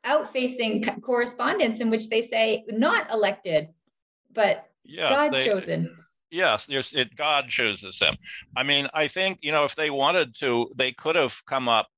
[0.04, 3.68] outfacing correspondence in which they say not elected,
[4.32, 5.96] but yes, God they, chosen
[6.30, 8.16] yes there's it god chooses him.
[8.56, 11.88] I mean i think you know if they wanted to they could have come up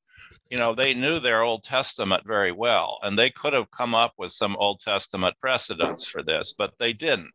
[0.50, 4.12] you know they knew their old testament very well and they could have come up
[4.18, 7.32] with some old testament precedents for this but they didn't.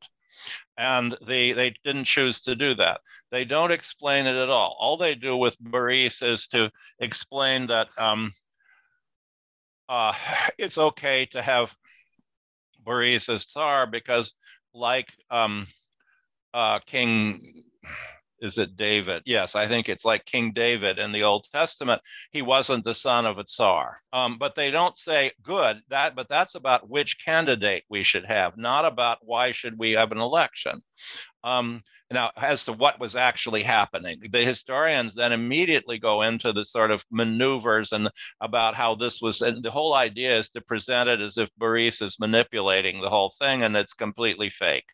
[0.77, 3.01] And they they didn't choose to do that.
[3.31, 4.75] They don't explain it at all.
[4.79, 8.33] All they do with Boris is to explain that um,
[9.87, 10.13] uh,
[10.57, 11.73] it's okay to have
[12.83, 14.33] Boris as tsar because
[14.73, 15.67] like um,
[16.53, 17.63] uh, King,
[18.39, 19.23] is it David?
[19.25, 22.01] Yes, I think it's like King David in the Old Testament.
[22.31, 23.97] He wasn't the son of a tsar.
[24.11, 28.57] Um, but they don't say good that, but that's about which candidate we should have,
[28.57, 30.83] not about why should we have an election.
[31.43, 36.65] Um, now, as to what was actually happening, the historians then immediately go into the
[36.65, 38.09] sort of maneuvers and
[38.41, 42.01] about how this was, and the whole idea is to present it as if Boris
[42.01, 44.85] is manipulating the whole thing and it's completely fake.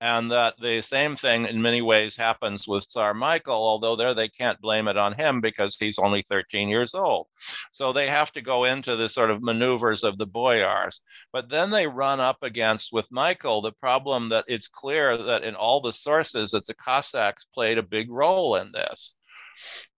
[0.00, 4.28] And that the same thing in many ways happens with Tsar Michael, although there they
[4.28, 7.26] can't blame it on him because he's only 13 years old.
[7.72, 11.00] So they have to go into the sort of maneuvers of the boyars.
[11.32, 15.54] But then they run up against with Michael the problem that it's clear that in
[15.54, 19.14] all the sources that the Cossacks played a big role in this.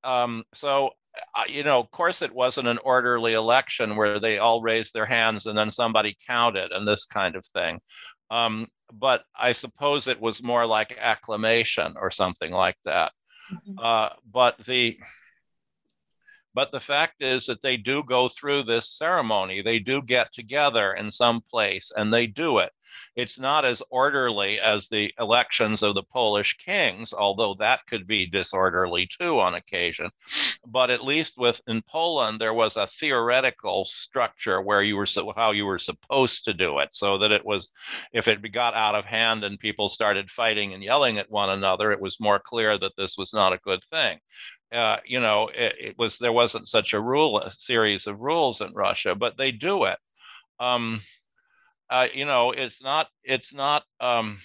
[0.05, 0.91] Um, so,
[1.35, 5.07] uh, you know, of course, it wasn't an orderly election where they all raised their
[5.07, 7.81] hands and then somebody counted and this kind of thing.
[8.31, 13.13] Um, but I suppose it was more like acclamation or something like that.
[13.53, 13.79] Mm-hmm.
[13.83, 14.99] Uh, but the
[16.55, 19.63] but the fact is that they do go through this ceremony.
[19.63, 22.73] They do get together in some place and they do it.
[23.17, 28.27] It's not as orderly as the elections of the Polish kings, although that could be
[28.27, 30.11] disorderly too on occasion.
[30.67, 35.53] But at least with in Poland, there was a theoretical structure where you were how
[35.53, 37.73] you were supposed to do it, so that it was
[38.13, 41.93] if it got out of hand and people started fighting and yelling at one another,
[41.93, 44.19] it was more clear that this was not a good thing
[44.73, 48.61] uh, you know, it, it, was there wasn't such a rule, a series of rules
[48.61, 49.99] in Russia, but they do it.
[50.61, 51.03] Um,
[51.91, 53.85] uh, you know, it's not, it's not.
[54.01, 54.39] Um,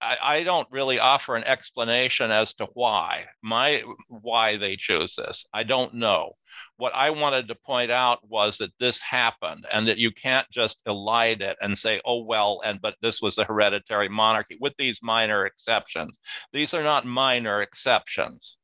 [0.00, 5.46] I, I don't really offer an explanation as to why my why they choose this.
[5.52, 6.32] I don't know.
[6.76, 10.84] What I wanted to point out was that this happened, and that you can't just
[10.86, 15.00] elide it and say, "Oh well," and but this was a hereditary monarchy with these
[15.02, 16.18] minor exceptions.
[16.52, 18.58] These are not minor exceptions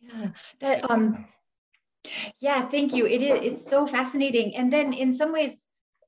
[0.00, 0.28] yeah,
[0.60, 1.26] that um
[2.40, 3.06] yeah, thank you.
[3.06, 4.56] It is it's so fascinating.
[4.56, 5.52] And then in some ways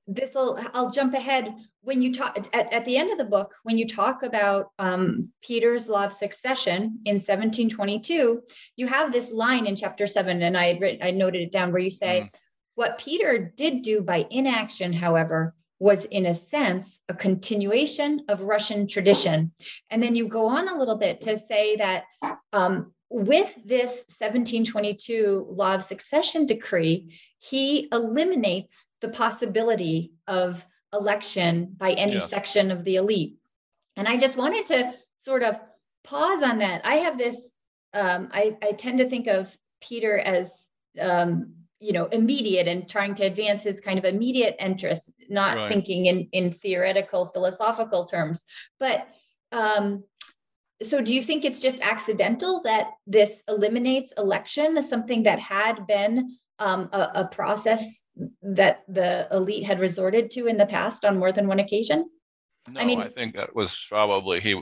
[0.07, 3.55] this will I'll jump ahead when you talk at, at the end of the book
[3.63, 8.43] when you talk about um, Peter's law of succession in 1722,
[8.77, 11.73] you have this line in chapter 7 and I had written I noted it down
[11.73, 12.39] where you say mm.
[12.75, 18.87] what Peter did do by inaction however was in a sense a continuation of Russian
[18.87, 19.51] tradition.
[19.91, 22.05] And then you go on a little bit to say that
[22.53, 31.93] um, with this 1722 law of succession decree, he eliminates the possibility of election by
[31.93, 32.21] any yeah.
[32.21, 33.37] section of the elite.
[33.97, 35.61] And I just wanted to sort of
[36.05, 36.87] pause on that.
[36.87, 37.37] I have this,
[37.93, 40.51] um, I, I, tend to think of Peter as,
[40.99, 45.69] um, you know, immediate and trying to advance his kind of immediate interests, not right.
[45.69, 48.41] thinking in, in theoretical, philosophical terms.
[48.79, 49.07] But
[49.53, 50.05] um,
[50.83, 55.87] so do you think it's just accidental that this eliminates election as something that had
[55.87, 58.05] been um, a, a, process
[58.43, 62.09] that the elite had resorted to in the past on more than one occasion?
[62.69, 64.61] No, I mean, I think that was probably he.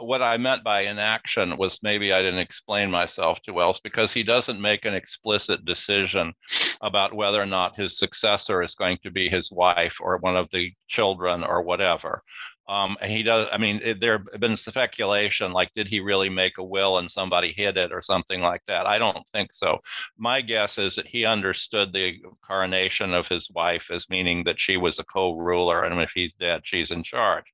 [0.00, 4.22] What I meant by inaction was maybe I didn't explain myself too well, because he
[4.22, 6.34] doesn't make an explicit decision
[6.82, 10.50] about whether or not his successor is going to be his wife or one of
[10.50, 12.22] the children or whatever.
[12.68, 13.48] Um, and he does.
[13.50, 17.10] I mean, it, there have been speculation like, did he really make a will and
[17.10, 18.86] somebody hid it or something like that?
[18.86, 19.78] I don't think so.
[20.16, 24.76] My guess is that he understood the coronation of his wife as meaning that she
[24.76, 27.46] was a co-ruler, and if he's dead, she's in charge.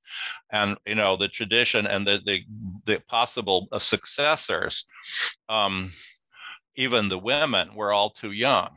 [0.53, 2.45] And you know, the tradition and the the,
[2.85, 4.85] the possible uh, successors,
[5.49, 5.93] um,
[6.77, 8.69] even the women, were all too young.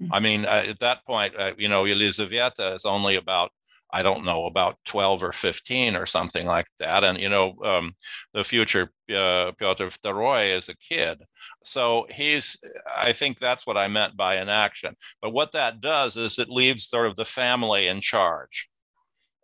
[0.00, 0.12] Mm-hmm.
[0.12, 3.50] I mean, uh, at that point, uh, you know, Elizaveta is only about
[3.92, 7.04] I don't know, about 12 or 15 or something like that.
[7.04, 7.94] And, you know, um,
[8.34, 11.18] the future uh, Piotr is a kid.
[11.64, 12.56] So he's,
[12.96, 14.94] I think that's what I meant by inaction.
[15.20, 18.68] But what that does is it leaves sort of the family in charge.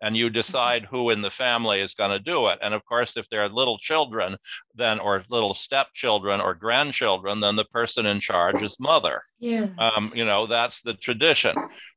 [0.03, 0.35] And you mm-hmm.
[0.35, 2.59] decide who in the family is going to do it.
[2.63, 4.37] And of course, if there are little children,
[4.75, 9.23] then, or little stepchildren or grandchildren, then the person in charge is mother.
[9.39, 9.69] Yeah.
[9.79, 11.57] Um, you know, that's the tradition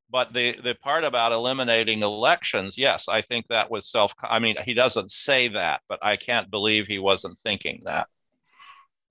[0.09, 4.55] but the the part about eliminating elections yes i think that was self i mean
[4.65, 8.07] he doesn't say that but i can't believe he wasn't thinking that.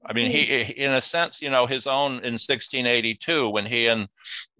[0.05, 0.43] I mean he
[0.77, 4.09] in a sense you know his own in 1682 when he and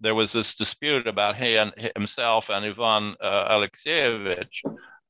[0.01, 4.61] there was this dispute about he and himself and ivan uh, alexeyevich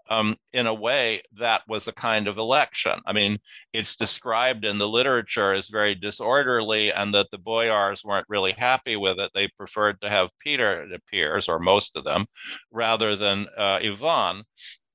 [0.09, 2.99] um, in a way, that was a kind of election.
[3.05, 3.37] I mean,
[3.73, 8.95] it's described in the literature as very disorderly and that the boyars weren't really happy
[8.95, 9.31] with it.
[9.33, 12.25] They preferred to have Peter, it appears, or most of them,
[12.71, 14.43] rather than uh, Ivan.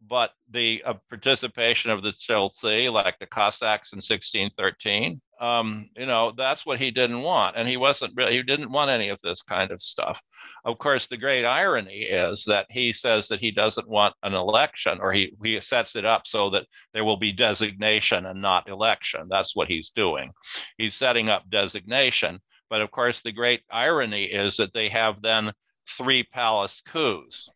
[0.09, 6.33] But the uh, participation of the Streltsy, like the Cossacks in 1613, um, you know,
[6.37, 7.57] that's what he didn't want.
[7.57, 10.21] And he wasn't really, he didn't want any of this kind of stuff.
[10.65, 14.99] Of course, the great irony is that he says that he doesn't want an election,
[15.01, 19.27] or he, he sets it up so that there will be designation and not election.
[19.29, 20.33] That's what he's doing.
[20.79, 22.41] He's setting up designation.
[22.71, 25.53] But of course, the great irony is that they have then
[25.89, 27.49] three palace coups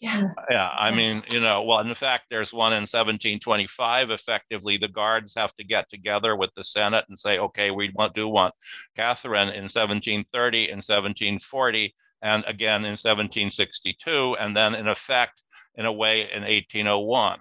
[0.00, 0.28] yeah.
[0.50, 0.70] Yeah.
[0.74, 4.10] I mean, you know, well, in fact, there's one in 1725.
[4.10, 8.14] Effectively, the guards have to get together with the Senate and say, okay, we want,
[8.14, 8.54] do want
[8.96, 15.42] Catherine in 1730 and 1740, and again in 1762, and then in effect,
[15.76, 17.38] in a way, in 1801.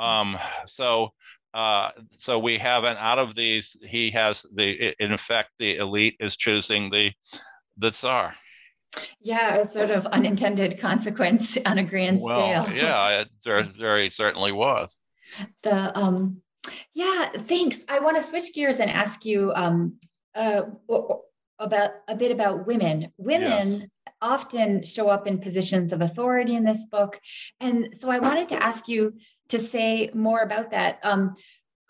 [0.00, 0.36] Um,
[0.66, 1.10] so,
[1.54, 6.16] uh, so we have, and out of these, he has the, in effect, the elite
[6.18, 7.12] is choosing the,
[7.78, 8.34] the Tsar.
[9.20, 12.76] Yeah, a sort of unintended consequence on a grand well, scale.
[12.76, 14.96] yeah, it there very certainly was.
[15.62, 16.42] The um,
[16.92, 17.78] yeah, thanks.
[17.88, 19.98] I want to switch gears and ask you um,
[20.34, 20.62] uh,
[21.58, 23.12] about a bit about women.
[23.16, 23.88] Women yes.
[24.20, 27.20] often show up in positions of authority in this book,
[27.60, 29.14] and so I wanted to ask you
[29.48, 30.98] to say more about that.
[31.02, 31.34] Um,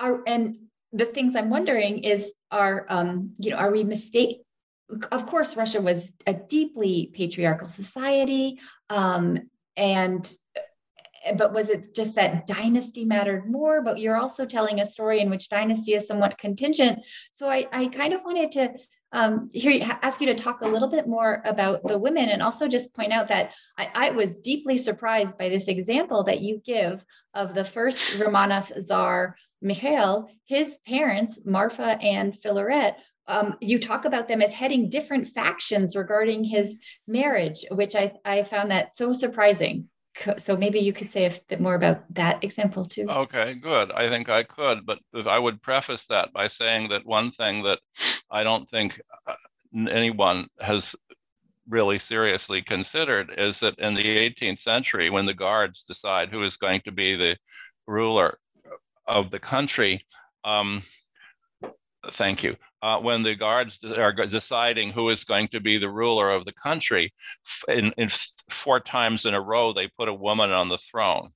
[0.01, 0.57] are and
[0.93, 4.44] the things I'm wondering is are um, you know are we mistake
[5.11, 8.59] of course, Russia was a deeply patriarchal society.
[8.91, 10.33] Um, and
[11.39, 13.83] but was it just that dynasty mattered more?
[13.83, 17.01] But you're also telling a story in which dynasty is somewhat contingent.
[17.33, 18.75] So I, I kind of wanted to
[19.13, 22.67] um, hear ask you to talk a little bit more about the women and also
[22.67, 27.05] just point out that I, I was deeply surprised by this example that you give
[27.33, 30.29] of the first Romanov Tsar Mikhail.
[30.47, 32.97] His parents, Marfa and Filaret,
[33.27, 38.43] um, you talk about them as heading different factions regarding his marriage, which I, I
[38.43, 39.89] found that so surprising.
[40.39, 43.07] So maybe you could say a bit more about that example too.
[43.09, 43.91] Okay, good.
[43.91, 47.81] I think I could, but I would preface that by saying that one thing that
[48.31, 49.35] I don't think uh,
[49.91, 50.95] anyone has
[51.69, 56.57] really seriously considered is that in the 18th century, when the guards decide who is
[56.57, 57.37] going to be the
[57.89, 58.39] ruler
[59.09, 60.07] of the country,
[60.45, 60.85] um,
[62.13, 62.55] thank you
[62.85, 66.53] uh, when the guards are deciding who is going to be the ruler of the
[66.53, 67.15] country,
[67.67, 68.11] in, in
[68.51, 71.31] four times in a row, they put a woman on the throne.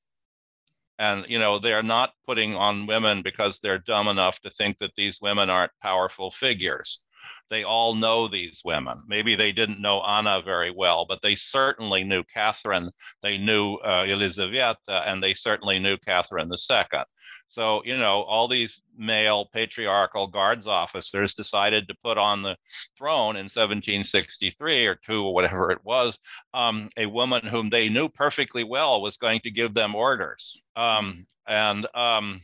[0.98, 4.90] And, you know, they're not putting on women because they're dumb enough to think that
[4.94, 7.02] these women aren't powerful figures.
[7.48, 9.00] They all know these women.
[9.06, 12.90] Maybe they didn't know Anna very well, but they certainly knew Catherine,
[13.22, 14.76] they knew uh, Elizaveta,
[15.06, 17.04] and they certainly knew Catherine II.
[17.48, 22.56] So, you know, all these male patriarchal guards officers decided to put on the
[22.96, 26.18] throne in 1763 or two or whatever it was,
[26.52, 31.26] um, a woman whom they knew perfectly well was going to give them orders um,
[31.46, 32.42] and, um,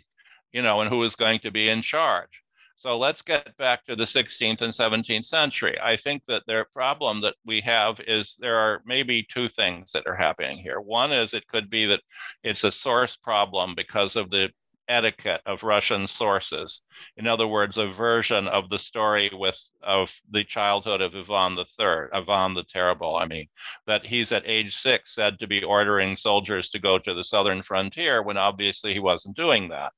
[0.53, 2.31] you know, and who was going to be in charge.
[2.77, 5.79] So let's get back to the 16th and 17th century.
[5.81, 10.07] I think that their problem that we have is there are maybe two things that
[10.07, 10.81] are happening here.
[10.81, 12.01] One is it could be that
[12.43, 14.51] it's a source problem because of the
[14.89, 16.83] etiquette of Russian sources.
[17.17, 21.67] In other words, a version of the story with of the childhood of Ivan the
[21.79, 23.17] Third, Ivan the Terrible.
[23.17, 23.49] I mean,
[23.87, 27.63] that he's at age six said to be ordering soldiers to go to the southern
[27.63, 29.93] frontier when obviously he wasn't doing that.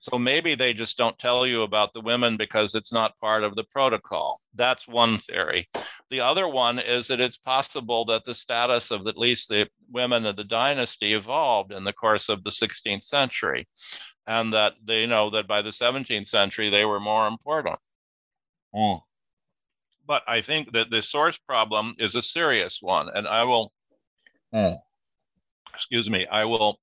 [0.00, 3.54] So maybe they just don't tell you about the women because it's not part of
[3.56, 4.40] the protocol.
[4.54, 5.68] That's one theory.
[6.10, 10.26] The other one is that it's possible that the status of at least the women
[10.26, 13.66] of the dynasty evolved in the course of the 16th century
[14.26, 17.78] and that they know that by the 17th century they were more important.
[18.74, 19.00] Mm.
[20.06, 23.72] But I think that the source problem is a serious one, and I will,
[24.54, 24.76] mm.
[25.74, 26.78] excuse me, I will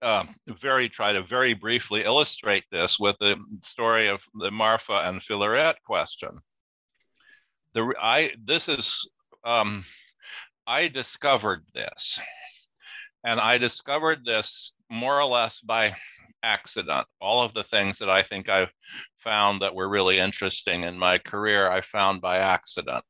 [0.00, 0.24] uh,
[0.60, 5.74] very try to very briefly illustrate this with the story of the Marfa and Filaret
[5.84, 6.30] question.
[7.74, 9.08] The I this is
[9.44, 9.84] um,
[10.66, 12.20] I discovered this,
[13.24, 15.96] and I discovered this more or less by
[16.42, 17.06] accident.
[17.20, 18.72] All of the things that I think I've
[19.18, 23.04] found that were really interesting in my career, I found by accident.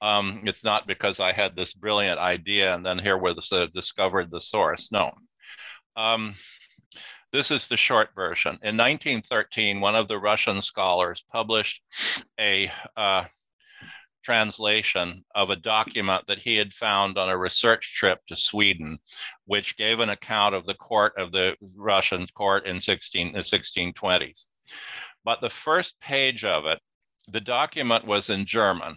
[0.00, 4.30] Um, it's not because I had this brilliant idea and then here was uh, discovered
[4.30, 4.92] the source.
[4.92, 5.12] No.
[5.96, 6.34] Um,
[7.32, 8.58] this is the short version.
[8.62, 11.80] In 1913, one of the Russian scholars published
[12.38, 13.24] a uh,
[14.24, 18.98] translation of a document that he had found on a research trip to Sweden,
[19.46, 24.46] which gave an account of the court of the Russian court in 16, the 1620s.
[25.24, 26.80] But the first page of it,
[27.28, 28.96] the document was in German.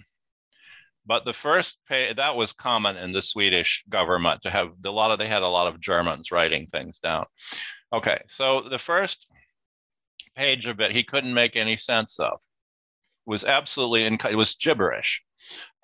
[1.08, 5.10] but the first page that was common in the Swedish government to have a lot
[5.12, 7.26] of they had a lot of Germans writing things down.
[7.94, 9.26] Okay, so the first
[10.36, 12.40] page of it he couldn't make any sense of.
[13.28, 15.22] It was absolutely it was gibberish.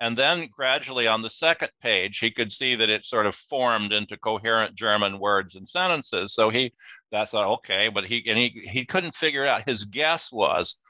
[0.00, 3.92] And then gradually on the second page, he could see that it sort of formed
[3.92, 6.34] into coherent German words and sentences.
[6.34, 6.72] So he,
[7.10, 10.80] that's like, okay, but he, and he, he couldn't figure out, his guess was,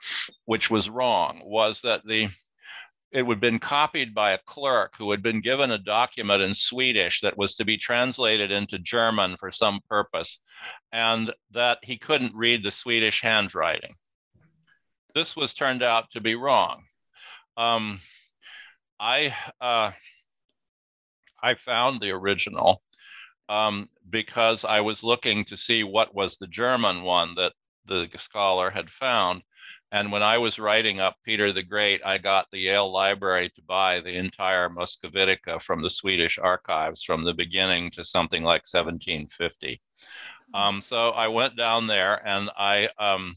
[0.46, 2.28] which was wrong, was that the,
[3.12, 7.20] it had been copied by a clerk who had been given a document in Swedish
[7.20, 10.40] that was to be translated into German for some purpose,
[10.90, 13.94] and that he couldn't read the Swedish handwriting.
[15.14, 16.84] This was turned out to be wrong.
[17.56, 18.00] Um,
[18.98, 19.92] I uh,
[21.42, 22.82] I found the original
[23.48, 27.52] um, because I was looking to see what was the German one that
[27.86, 29.42] the scholar had found.
[29.92, 33.62] And when I was writing up Peter the Great, I got the Yale Library to
[33.62, 39.80] buy the entire Muscovitica from the Swedish archives from the beginning to something like 1750.
[40.52, 40.60] Hmm.
[40.60, 43.36] Um, so I went down there and I um,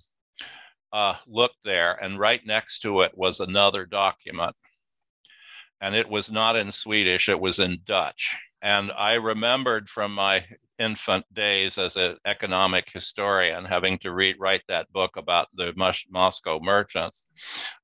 [0.94, 4.56] uh, looked there, and right next to it was another document
[5.82, 8.36] and it was not in Swedish, it was in Dutch.
[8.62, 10.46] And I remembered from my
[10.80, 15.74] infant days as an economic historian having to read write that book about the
[16.10, 17.26] Moscow merchants.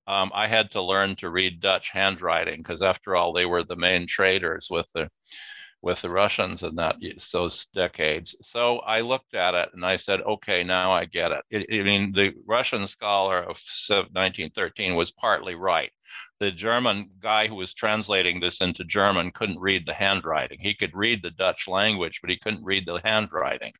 [0.07, 3.75] Um, I had to learn to read Dutch handwriting because, after all, they were the
[3.75, 5.09] main traders with the
[5.83, 6.95] with the Russians in that
[7.33, 8.35] those decades.
[8.41, 11.43] So I looked at it and I said, okay, now I get it.
[11.51, 13.57] it I mean, the Russian scholar of
[13.89, 15.91] 1913 was partly right
[16.39, 20.59] the German guy who was translating this into German couldn't read the handwriting.
[20.59, 23.73] He could read the Dutch language, but he couldn't read the handwriting.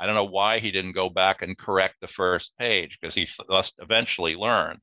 [0.00, 3.28] I don't know why he didn't go back and correct the first page because he
[3.48, 4.78] must eventually learn.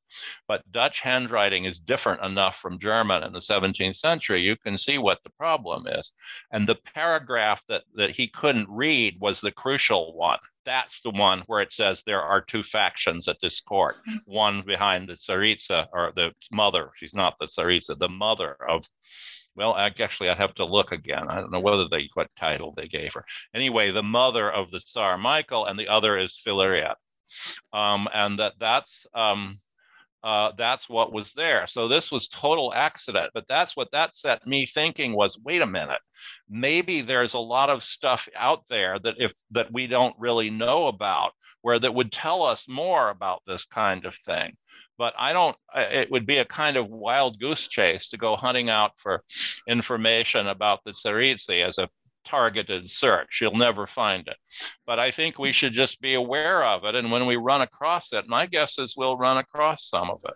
[0.48, 4.42] But Dutch handwriting is different enough from German in the 17th century.
[4.42, 6.12] You can see what the problem is.
[6.52, 11.44] And the paragraph that, that he couldn't read was the crucial one that's the one
[11.46, 14.18] where it says there are two factions at this court mm-hmm.
[14.26, 18.84] one behind the tsaritsa or the mother she's not the tsaritsa the mother of
[19.56, 22.88] well actually i'd have to look again i don't know whether they what title they
[22.88, 26.96] gave her anyway the mother of the tsar michael and the other is Filaret.
[27.74, 29.60] Um, and that that's um,
[30.24, 31.68] uh, that's what was there.
[31.68, 35.68] So this was total accident, but that's what that set me thinking was, wait a
[35.68, 36.02] minute,
[36.50, 40.88] maybe there's a lot of stuff out there that if that we don't really know
[40.88, 44.56] about, where that would tell us more about this kind of thing.
[44.98, 45.58] But I don't.
[45.76, 49.24] It would be a kind of wild goose chase to go hunting out for
[49.68, 51.90] information about the Tsaritsi as a
[52.26, 53.40] targeted search.
[53.42, 54.38] You'll never find it.
[54.86, 56.96] But I think we should just be aware of it.
[56.96, 60.34] And when we run across it, my guess is we'll run across some of it.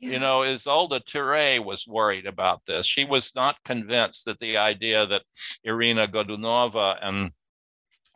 [0.00, 0.10] Yeah.
[0.12, 2.86] You know, Isolde Thyrêt was worried about this.
[2.86, 5.22] She was not convinced that the idea that
[5.62, 7.32] Irina Godunova and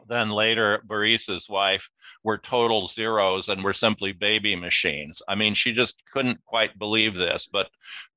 [0.09, 1.89] then later Boris's wife
[2.23, 5.23] were total zeros and were simply baby machines.
[5.29, 7.69] I mean, she just couldn't quite believe this, but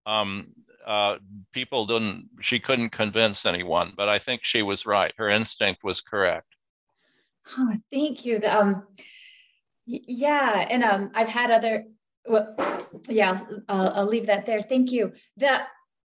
[0.06, 0.54] um,
[0.86, 1.18] uh,
[1.52, 5.14] people didn't, she couldn't convince anyone, but I think she was right.
[5.18, 6.56] Her instinct was correct.
[7.58, 8.42] Oh, thank you.
[8.46, 8.84] Um,
[9.86, 11.86] yeah, and um, I've had other,
[12.26, 12.56] well,
[13.08, 14.62] yeah, I'll, I'll leave that there.
[14.62, 15.14] Thank you.
[15.38, 15.62] The,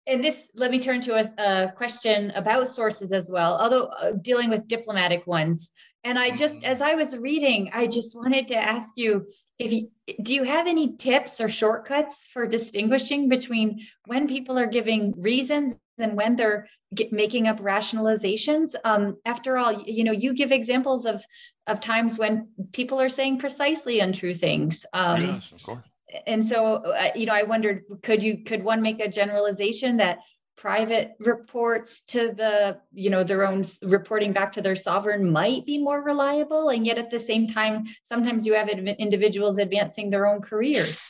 [0.07, 4.13] and this, let me turn to a, a question about sources as well, although uh,
[4.13, 5.71] dealing with diplomatic ones.
[6.05, 9.27] And I just, as I was reading, I just wanted to ask you
[9.59, 9.91] if you,
[10.23, 15.75] do you have any tips or shortcuts for distinguishing between when people are giving reasons
[15.99, 18.77] and when they're get, making up rationalizations?
[18.85, 21.25] Um, after all, you know, you give examples of
[21.67, 24.87] of times when people are saying precisely untrue things.
[24.93, 25.87] Um, yes, of course.
[26.27, 30.19] And so, uh, you know, I wondered, could you could one make a generalization that
[30.57, 35.79] private reports to the you know their own reporting back to their sovereign might be
[35.79, 36.69] more reliable?
[36.71, 41.01] And yet at the same time sometimes you have individuals advancing their own careers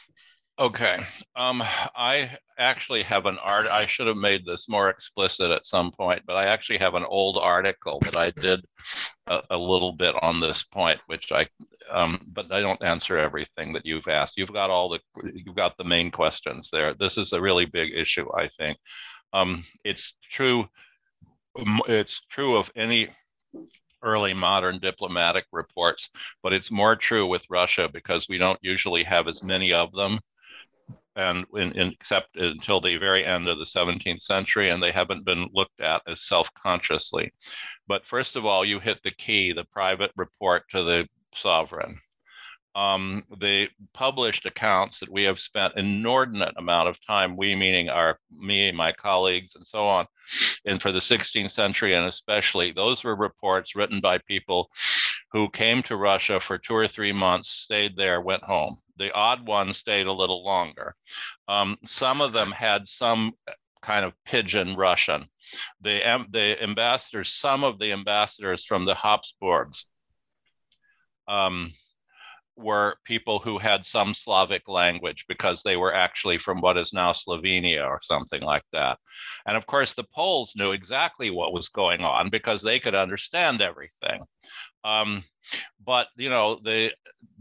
[0.58, 1.04] okay
[1.36, 1.62] um,
[1.94, 6.22] i actually have an art i should have made this more explicit at some point
[6.26, 8.64] but i actually have an old article that i did
[9.26, 11.46] a, a little bit on this point which i
[11.90, 14.98] um, but i don't answer everything that you've asked you've got all the
[15.34, 18.78] you've got the main questions there this is a really big issue i think
[19.36, 20.66] um, it's true.
[21.88, 23.08] It's true of any
[24.02, 26.10] early modern diplomatic reports,
[26.42, 30.20] but it's more true with Russia because we don't usually have as many of them,
[31.16, 35.24] and in, in, except until the very end of the 17th century, and they haven't
[35.24, 37.32] been looked at as self-consciously.
[37.88, 42.00] But first of all, you hit the key: the private report to the sovereign.
[42.76, 48.18] um, the published accounts that we have spent inordinate amount of time, we meaning our
[48.30, 50.06] me, my colleagues, and so on,
[50.66, 54.70] and for the 16th century and especially those were reports written by people
[55.32, 58.76] who came to Russia for two or three months, stayed there, went home.
[58.96, 60.94] The odd ones stayed a little longer.
[61.48, 63.32] Um, some of them had some
[63.82, 65.26] kind of pidgin Russian.
[65.80, 69.86] The, the ambassadors, some of the ambassadors from the Habsburgs,
[71.28, 71.72] um,
[72.56, 77.12] were people who had some Slavic language because they were actually from what is now
[77.12, 78.98] Slovenia or something like that.
[79.46, 83.60] And of course, the Poles knew exactly what was going on because they could understand
[83.60, 84.24] everything.
[84.84, 85.24] Um,
[85.84, 86.92] but you know, the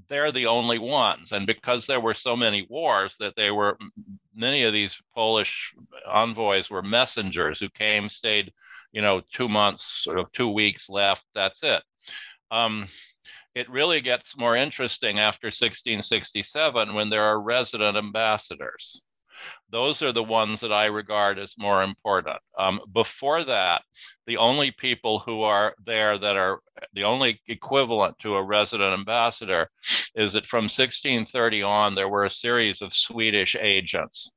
[0.09, 3.77] they're the only ones, and because there were so many wars that they were
[4.35, 5.73] many of these Polish
[6.13, 8.51] envoys were messengers who came, stayed,
[8.91, 11.23] you know, two months, sort of two weeks left.
[11.33, 11.81] That's it.
[12.51, 12.87] Um,
[13.55, 19.01] it really gets more interesting after 1667 when there are resident ambassadors.
[19.71, 22.37] Those are the ones that I regard as more important.
[22.57, 23.81] Um, before that,
[24.27, 26.59] the only people who are there that are
[26.93, 29.69] the only equivalent to a resident ambassador
[30.13, 34.31] is that from 1630 on, there were a series of Swedish agents.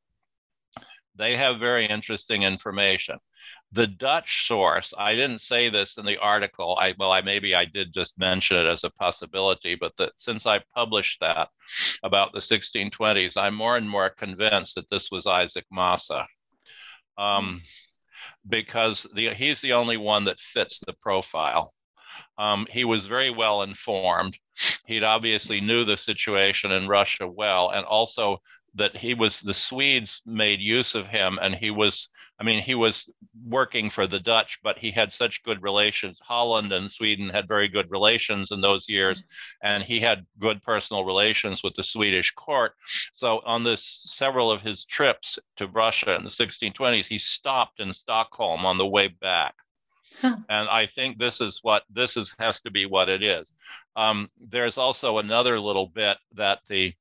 [1.16, 3.18] They have very interesting information
[3.72, 6.78] the Dutch source, I didn't say this in the article.
[6.80, 10.46] I well, I maybe I did just mention it as a possibility, but that since
[10.46, 11.48] I published that
[12.02, 16.26] about the 1620s, I'm more and more convinced that this was Isaac Massa.
[17.18, 17.62] Um,
[18.48, 21.74] because the, he's the only one that fits the profile.
[22.38, 24.38] Um, he was very well informed.
[24.86, 28.40] He'd obviously knew the situation in Russia well, and also
[28.74, 32.10] that he was the Swedes made use of him, and he was
[32.40, 33.10] I mean, he was
[33.46, 36.18] working for the Dutch, but he had such good relations.
[36.22, 39.24] Holland and Sweden had very good relations in those years,
[39.62, 42.74] and he had good personal relations with the Swedish court.
[43.12, 47.92] So, on this several of his trips to Russia in the 1620s, he stopped in
[47.92, 49.54] Stockholm on the way back.
[50.20, 50.36] Huh.
[50.48, 53.52] And I think this is what this is has to be what it is.
[53.96, 56.92] Um, there's also another little bit that the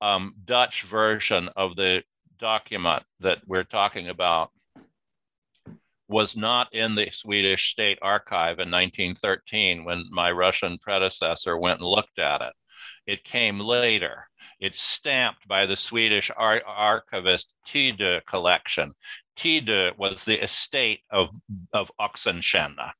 [0.00, 2.02] um, Dutch version of the
[2.38, 4.50] document that we're talking about
[6.12, 11.88] was not in the Swedish State Archive in 1913 when my Russian predecessor went and
[11.88, 12.52] looked at it.
[13.06, 14.28] It came later.
[14.60, 18.94] It's stamped by the Swedish ar- archivist Tidö collection.
[19.36, 21.30] Tidö was the estate of,
[21.72, 22.92] of Oxenstierna.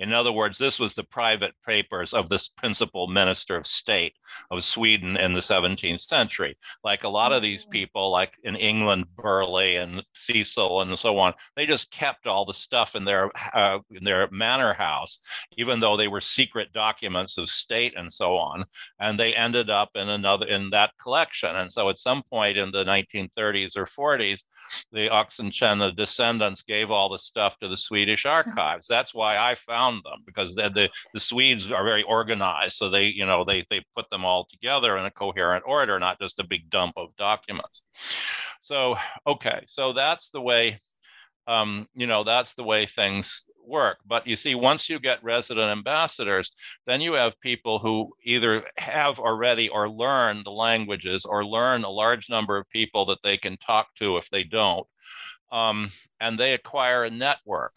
[0.00, 4.14] In other words, this was the private papers of this principal minister of state
[4.50, 6.56] of Sweden in the 17th century.
[6.82, 7.70] Like a lot of these mm.
[7.70, 12.54] people, like in England, Burleigh and Cecil and so on, they just kept all the
[12.54, 15.20] stuff in their uh, in their manor house,
[15.58, 18.64] even though they were secret documents of state and so on.
[19.00, 21.54] And they ended up in another in that collection.
[21.56, 24.44] And so at some point in the 1930s or 40s,
[24.92, 28.86] the Oxenstierna descendants gave all the stuff to the Swedish archives.
[28.86, 32.76] That's why I found them because the, the, the Swedes are very organized.
[32.76, 36.20] So they, you know, they, they put them all together in a coherent order, not
[36.20, 37.82] just a big dump of documents.
[38.60, 40.80] So, okay, so that's the way,
[41.46, 43.98] um, you know, that's the way things work.
[44.06, 46.54] But you see, once you get resident ambassadors,
[46.86, 51.90] then you have people who either have already or learn the languages or learn a
[51.90, 54.86] large number of people that they can talk to if they don't.
[55.52, 57.74] Um, and they acquire a network.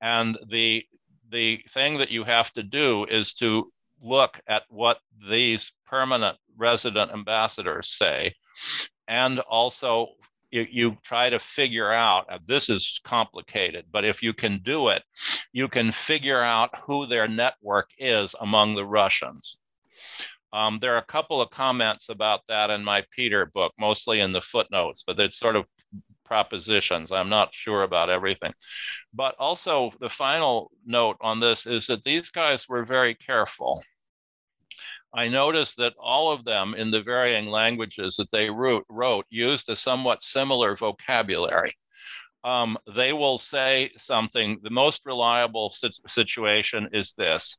[0.00, 0.84] And the
[1.34, 3.70] the thing that you have to do is to
[4.00, 8.32] look at what these permanent resident ambassadors say.
[9.08, 10.10] And also
[10.52, 15.02] you, you, try to figure out this is complicated but if you can do it
[15.52, 19.58] you can figure out who their network is among the russians.
[20.52, 24.32] Um, there are a couple of comments about that in my peter book mostly in
[24.32, 25.64] the footnotes but it's sort of
[26.24, 27.12] propositions.
[27.12, 28.52] I'm not sure about everything.
[29.12, 33.82] But also, the final note on this is that these guys were very careful.
[35.14, 39.68] I noticed that all of them in the varying languages that they wrote, wrote used
[39.68, 41.76] a somewhat similar vocabulary.
[42.42, 45.72] Um, they will say something, the most reliable
[46.06, 47.56] situation is this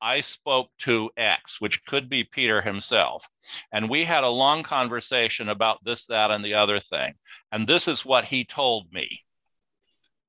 [0.00, 3.28] I spoke to X, which could be Peter himself.
[3.72, 7.14] And we had a long conversation about this, that, and the other thing.
[7.52, 9.22] And this is what he told me.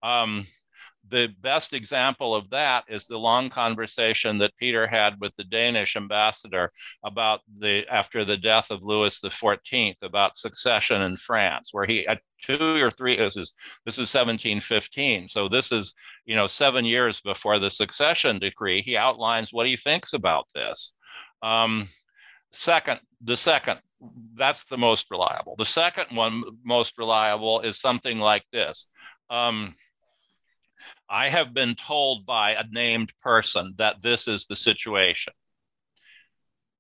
[0.04, 0.48] Um,
[1.10, 5.96] the best example of that is the long conversation that Peter had with the Danish
[5.96, 6.72] ambassador
[7.04, 12.22] about the after the death of Louis XIV about succession in France, where he at
[12.42, 13.54] two or three this is
[13.86, 15.94] this is 1715, so this is
[16.26, 18.82] you know seven years before the succession decree.
[18.82, 20.94] He outlines what he thinks about this.
[21.42, 21.90] Um,
[22.52, 23.80] second, the second,
[24.36, 25.56] that's the most reliable.
[25.58, 28.90] The second one, most reliable, is something like this.
[29.30, 29.76] Um,
[31.10, 35.34] I have been told by a named person that this is the situation.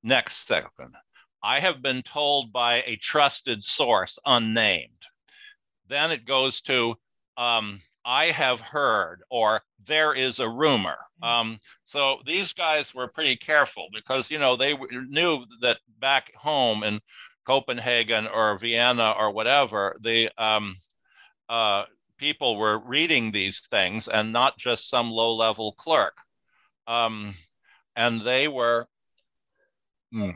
[0.04, 0.96] Next second.
[1.44, 4.92] I have been told by a trusted source, unnamed.
[5.88, 6.96] Then it goes to,
[7.38, 10.96] um, I have heard, or there is a rumor.
[11.22, 11.28] Mm.
[11.28, 14.76] Um, so these guys were pretty careful because, you know, they
[15.10, 17.02] knew that back home in
[17.46, 20.78] Copenhagen or Vienna or whatever, the um,
[21.50, 21.84] uh,
[22.18, 26.16] people were reading these things and not just some low level clerk.
[26.88, 27.36] Um,
[27.98, 28.88] and they were,
[30.14, 30.32] hmm,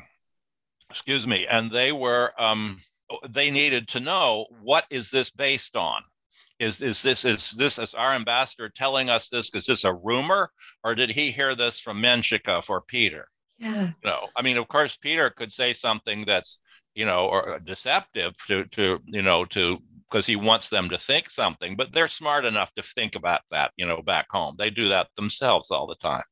[0.89, 2.82] excuse me, and they were, um,
[3.30, 6.01] they needed to know what is this based on?
[6.62, 9.49] Is, is this is this is our ambassador telling us this?
[9.55, 10.51] Is this a rumor,
[10.84, 13.28] or did he hear this from Menshikov or Peter?
[13.57, 13.89] Yeah.
[14.03, 16.59] No, I mean, of course, Peter could say something that's
[16.93, 21.32] you know or deceptive to to you know to because he wants them to think
[21.32, 24.55] something, but they're smart enough to think about that, you know, back home.
[24.57, 26.24] They do that themselves all the time.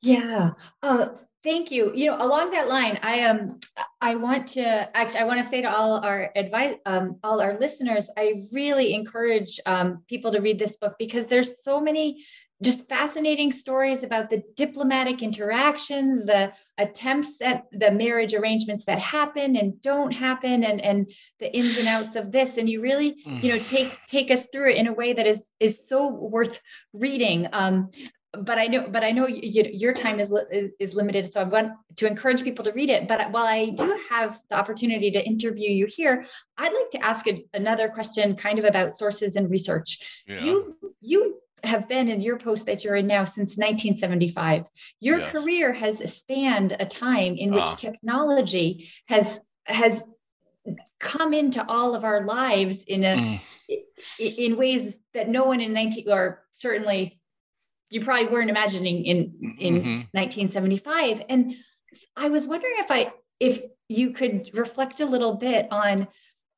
[0.00, 0.50] Yeah.
[0.82, 1.08] Uh,
[1.42, 1.92] thank you.
[1.94, 3.40] You know, along that line, I am.
[3.40, 3.60] Um,
[4.00, 5.20] I want to actually.
[5.20, 8.08] I want to say to all our advice, um, all our listeners.
[8.16, 12.24] I really encourage um, people to read this book because there's so many
[12.62, 19.56] just fascinating stories about the diplomatic interactions, the attempts at the marriage arrangements that happen
[19.56, 22.56] and don't happen, and and the ins and outs of this.
[22.56, 25.42] And you really, you know, take take us through it in a way that is
[25.60, 26.60] is so worth
[26.92, 27.48] reading.
[27.52, 27.90] Um,
[28.32, 31.44] but I know, but I know you, your time is, is, is limited, so I
[31.44, 33.06] want to encourage people to read it.
[33.06, 36.24] But while I do have the opportunity to interview you here,
[36.56, 39.98] I'd like to ask a, another question, kind of about sources and research.
[40.26, 40.40] Yeah.
[40.40, 44.66] You you have been in your post that you're in now since 1975.
[45.00, 45.30] Your yes.
[45.30, 47.74] career has spanned a time in which ah.
[47.76, 50.02] technology has has
[50.98, 53.40] come into all of our lives in a mm.
[54.18, 57.20] in ways that no one in 19 or certainly
[57.92, 59.18] you probably weren't imagining in
[59.58, 60.18] in mm-hmm.
[60.18, 61.54] 1975 and
[62.16, 66.08] i was wondering if i if you could reflect a little bit on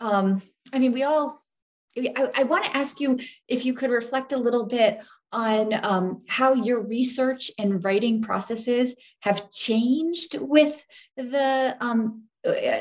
[0.00, 0.40] um
[0.72, 1.42] i mean we all
[1.96, 3.18] I, I want to ask you
[3.48, 4.98] if you could reflect a little bit
[5.30, 10.84] on um, how your research and writing processes have changed with
[11.16, 12.24] the um,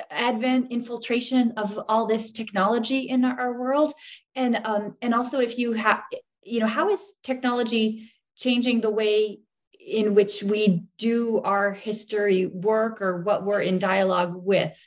[0.09, 3.93] advent infiltration of all this technology in our world
[4.35, 6.03] and um, and also if you have
[6.43, 9.39] you know how is technology changing the way
[9.85, 14.79] in which we do our history work or what we're in dialogue with.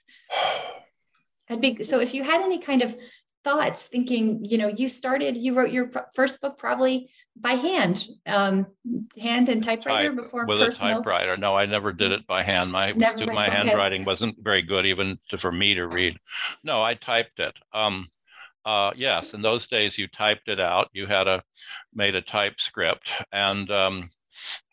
[1.49, 2.97] I'd be so if you had any kind of
[3.45, 8.67] thoughts thinking you know you started you wrote your first book probably by hand um,
[9.17, 10.91] hand and typewriter Type, before with personal.
[10.91, 11.37] a typewriter.
[11.37, 12.73] No i never did it by hand.
[12.73, 13.57] My too, my okay.
[13.57, 16.19] handwriting wasn't very good even to, for me to read.
[16.65, 17.55] No i typed it.
[17.73, 18.09] Um,
[18.67, 21.43] uh, yes in those days you typed it out you had a
[21.95, 24.11] made a type script and um,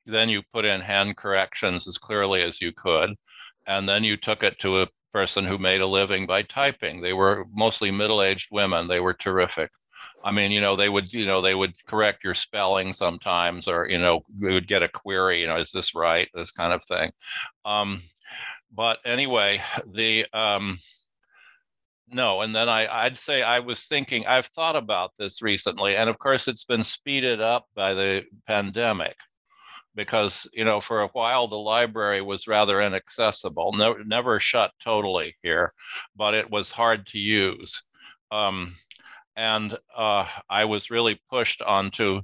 [0.06, 3.12] then you put in hand corrections as clearly as you could
[3.68, 7.00] and then you took it to a person who made a living by typing.
[7.00, 8.88] They were mostly middle-aged women.
[8.88, 9.72] They were terrific.
[10.24, 13.88] I mean, you know, they would, you know, they would correct your spelling sometimes, or
[13.88, 16.28] you know, we would get a query, you know, is this right?
[16.34, 17.12] This kind of thing.
[17.64, 18.02] Um,
[18.74, 19.62] but anyway,
[19.94, 20.80] the um,
[22.14, 26.10] no, and then I, I'd say I was thinking, I've thought about this recently, and
[26.10, 29.16] of course, it's been speeded up by the pandemic
[29.96, 35.36] because you know for a while the library was rather inaccessible no, never shut totally
[35.44, 35.74] here
[36.16, 37.84] but it was hard to use.
[38.32, 38.76] Um,
[39.36, 42.22] and uh, i was really pushed onto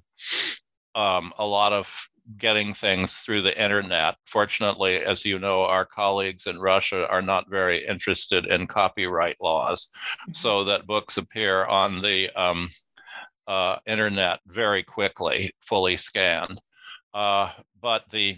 [0.95, 1.91] um, a lot of
[2.37, 7.49] getting things through the internet fortunately as you know our colleagues in russia are not
[7.49, 9.87] very interested in copyright laws
[10.21, 10.33] mm-hmm.
[10.33, 12.69] so that books appear on the um,
[13.47, 16.61] uh, internet very quickly fully scanned
[17.13, 17.49] uh,
[17.81, 18.37] but the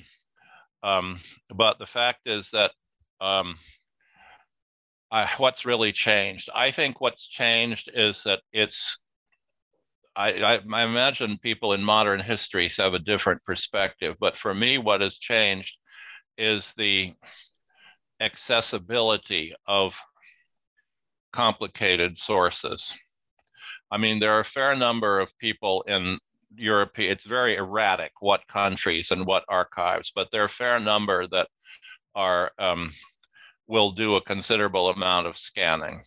[0.84, 1.20] um,
[1.54, 2.72] but the fact is that
[3.20, 3.58] um,
[5.12, 6.50] I, what's really changed?
[6.56, 9.00] I think what's changed is that it's.
[10.16, 14.78] I, I, I imagine people in modern history have a different perspective, but for me,
[14.78, 15.78] what has changed
[16.38, 17.14] is the
[18.20, 19.98] accessibility of
[21.32, 22.94] complicated sources.
[23.90, 26.18] I mean, there are a fair number of people in
[26.56, 31.28] Europe, it's very erratic what countries and what archives, but there are a fair number
[31.28, 31.48] that
[32.14, 32.92] are um,
[33.68, 36.04] will do a considerable amount of scanning.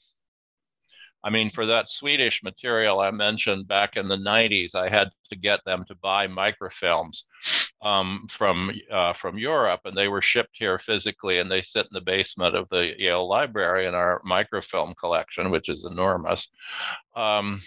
[1.25, 5.37] I mean, for that Swedish material I mentioned back in the 90s, I had to
[5.37, 7.23] get them to buy microfilms
[7.81, 11.95] um, from uh, from Europe, and they were shipped here physically, and they sit in
[11.95, 16.51] the basement of the Yale Library in our microfilm collection, which is enormous.
[17.17, 17.63] Um,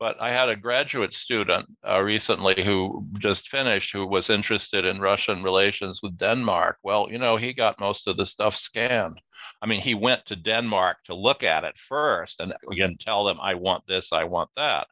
[0.00, 5.00] but I had a graduate student uh, recently who just finished who was interested in
[5.00, 6.78] Russian relations with Denmark.
[6.82, 9.20] Well, you know, he got most of the stuff scanned.
[9.62, 13.38] I mean, he went to Denmark to look at it first and again tell them,
[13.40, 14.88] I want this, I want that.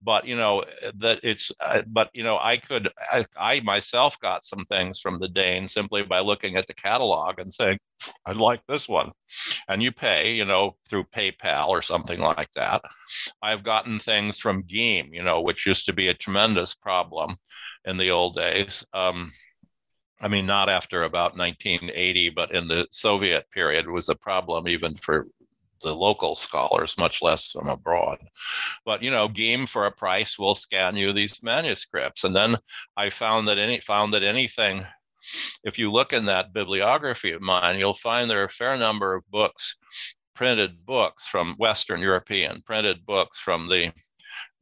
[0.00, 0.64] But, you know,
[1.00, 5.18] that it's, uh, but, you know, I could, I, I, myself got some things from
[5.18, 7.78] the Danes simply by looking at the catalog and saying,
[8.24, 9.10] I like this one.
[9.68, 12.82] And you pay, you know, through PayPal or something like that.
[13.42, 17.36] I've gotten things from GIM, you know, which used to be a tremendous problem
[17.84, 18.84] in the old days.
[18.92, 19.32] Um,
[20.22, 24.94] I mean, not after about 1980, but in the Soviet period was a problem even
[24.96, 25.26] for
[25.82, 28.18] the local scholars, much less from abroad.
[28.84, 32.56] But you know, GIM for a price will scan you these manuscripts, and then
[32.96, 34.86] I found that any found that anything,
[35.64, 39.14] if you look in that bibliography of mine, you'll find there are a fair number
[39.14, 39.76] of books,
[40.34, 43.92] printed books from Western European, printed books from the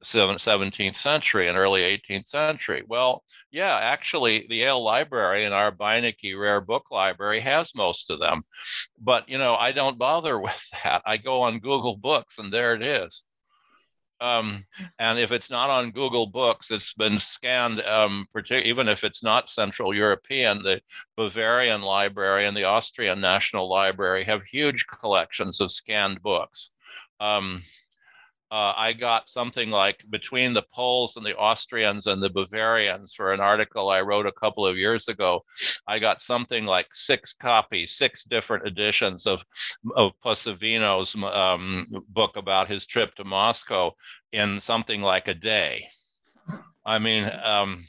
[0.05, 2.83] 17th century and early 18th century.
[2.87, 8.19] Well, yeah, actually, the Yale Library and our Beinecke Rare Book Library has most of
[8.19, 8.43] them.
[8.99, 11.03] But, you know, I don't bother with that.
[11.05, 13.25] I go on Google Books and there it is.
[14.21, 14.67] Um,
[14.99, 19.49] and if it's not on Google Books, it's been scanned, um, even if it's not
[19.49, 20.83] Central European, the
[21.17, 26.71] Bavarian Library and the Austrian National Library have huge collections of scanned books.
[27.19, 27.63] Um,
[28.51, 33.33] uh, I got something like between the Poles and the Austrians and the Bavarians for
[33.33, 35.45] an article I wrote a couple of years ago.
[35.87, 39.45] I got something like six copies, six different editions of,
[39.95, 43.93] of Possevino's um, book about his trip to Moscow
[44.33, 45.87] in something like a day.
[46.85, 47.85] I mean, um,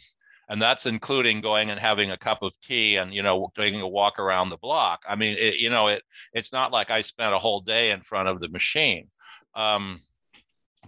[0.48, 3.88] and that's including going and having a cup of tea and you know taking a
[3.88, 5.00] walk around the block.
[5.10, 6.04] I mean, it, you know, it
[6.34, 9.08] it's not like I spent a whole day in front of the machine.
[9.56, 10.02] Um,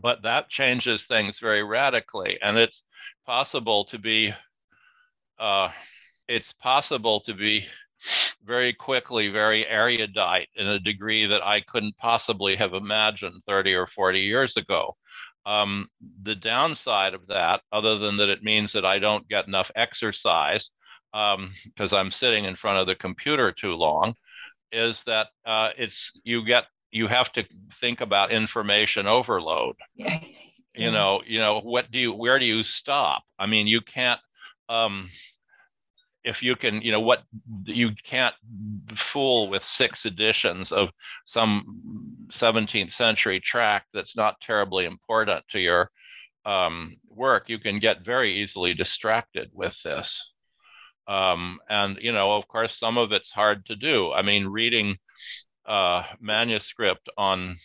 [0.01, 2.83] but that changes things very radically and it's
[3.25, 4.33] possible to be
[5.39, 5.69] uh,
[6.27, 7.65] it's possible to be
[8.43, 13.87] very quickly very erudite in a degree that i couldn't possibly have imagined 30 or
[13.87, 14.95] 40 years ago.
[15.45, 15.87] Um,
[16.21, 20.69] the downside of that other than that it means that i don't get enough exercise
[21.11, 24.15] because um, i'm sitting in front of the computer too long
[24.71, 27.43] is that uh, it's you get you have to
[27.81, 29.75] think about information overload.
[29.95, 30.19] Yeah.
[30.75, 33.21] You know, you know, what do you where do you stop?
[33.37, 34.19] I mean, you can't
[34.69, 35.07] um
[36.23, 37.21] if you can, you know, what
[37.65, 38.33] you can't
[38.95, 40.89] fool with six editions of
[41.25, 45.91] some 17th century tract that's not terribly important to your
[46.43, 50.31] um, work, you can get very easily distracted with this.
[51.07, 54.11] Um, and, you know, of course, some of it's hard to do.
[54.11, 54.97] I mean, reading
[55.65, 57.57] uh, manuscript on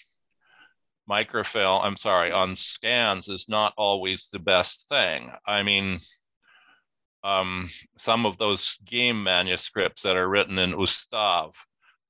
[1.09, 5.32] microfilm, I'm sorry, on scans is not always the best thing.
[5.46, 6.01] I mean,
[7.24, 11.55] um, some of those GIM manuscripts that are written in Ustav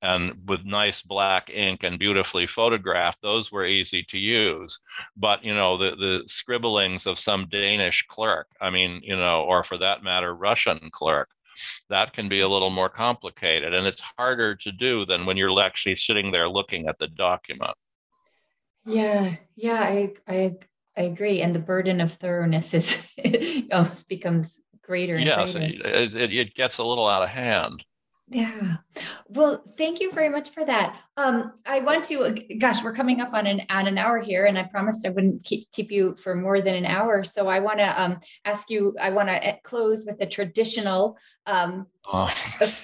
[0.03, 4.79] and with nice black ink and beautifully photographed, those were easy to use.
[5.17, 9.65] But, you know, the, the scribblings of some Danish clerk, I mean, you know, or
[9.65, 11.31] for that matter, Russian clerk,
[11.91, 15.61] that can be a little more complicated and it's harder to do than when you're
[15.61, 17.75] actually sitting there looking at the document.
[18.85, 20.57] Yeah, yeah, I, I,
[20.97, 21.43] I agree.
[21.43, 23.03] And the burden of thoroughness is
[23.73, 25.19] almost becomes greater.
[25.19, 25.87] yes, greater.
[25.87, 27.85] It, it, it gets a little out of hand.
[28.31, 28.77] Yeah.
[29.29, 31.01] Well, thank you very much for that.
[31.17, 34.59] Um, I want to, gosh, we're coming up on an on an hour here, and
[34.59, 37.25] I promised I wouldn't keep, keep you for more than an hour.
[37.25, 38.95] So I want to um, ask you.
[39.01, 41.17] I want to eh, close with a traditional
[41.47, 42.31] um, oh.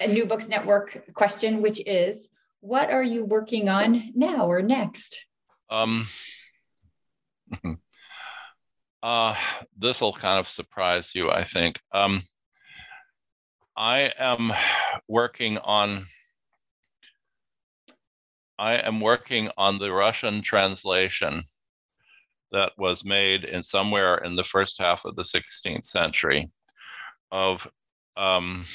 [0.01, 2.27] a New Books Network question, which is,
[2.61, 5.19] what are you working on now or next?
[5.69, 6.07] Um.
[9.03, 9.35] uh,
[9.77, 11.79] this will kind of surprise you, I think.
[11.91, 12.23] Um,
[13.77, 14.51] I am
[15.07, 16.07] working on
[18.57, 21.43] I am working on the Russian translation
[22.53, 26.49] that was made in somewhere in the first half of the 16th century
[27.31, 27.67] of
[28.15, 28.65] um,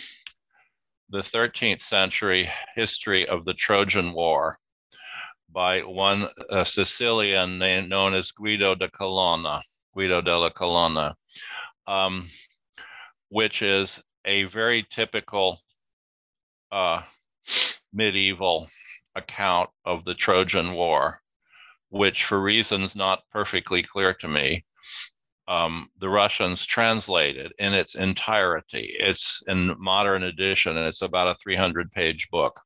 [1.09, 4.59] the 13th century history of the Trojan War
[5.51, 6.29] by one
[6.65, 9.63] Sicilian named, known as Guido de Colonna,
[9.95, 11.17] Guido della Colonna,
[11.87, 12.29] um,
[13.31, 15.61] which is a very typical
[16.71, 17.03] uh,
[17.93, 18.69] medieval
[19.17, 21.21] account of the Trojan War,
[21.89, 24.65] which, for reasons not perfectly clear to me,
[25.49, 28.95] um, the Russians translated in its entirety.
[29.01, 32.61] It's in modern edition, and it's about a 300 page book.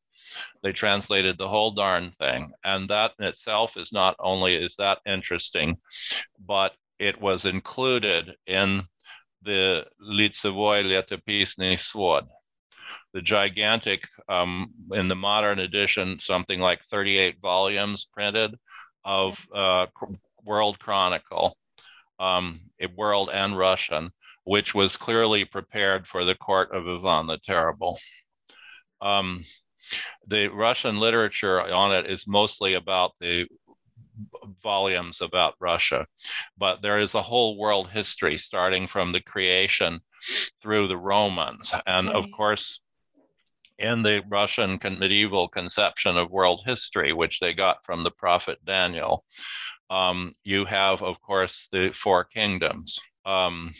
[0.63, 2.53] They translated the whole darn thing.
[2.63, 5.79] And that in itself is not only is that interesting,
[6.39, 8.87] but it was included in
[9.45, 12.27] the Litsevoy Letopisny Svod.
[13.13, 18.57] The gigantic, um, in the modern edition, something like 38 volumes printed
[19.05, 19.87] of uh,
[20.43, 21.57] World Chronicle,
[22.19, 22.61] um,
[22.97, 24.11] World and Russian,
[24.45, 27.99] which was clearly prepared for the court of Ivan the Terrible.
[29.01, 29.45] Um,
[30.27, 33.47] the Russian literature on it is mostly about the
[34.63, 36.07] volumes about Russia,
[36.57, 40.01] but there is a whole world history starting from the creation
[40.63, 41.75] through the Romans.
[41.87, 42.81] And of course,
[43.79, 49.25] in the Russian medieval conception of world history, which they got from the prophet Daniel,
[49.91, 52.99] um, you have, of course, the four kingdoms.
[53.27, 53.75] Um,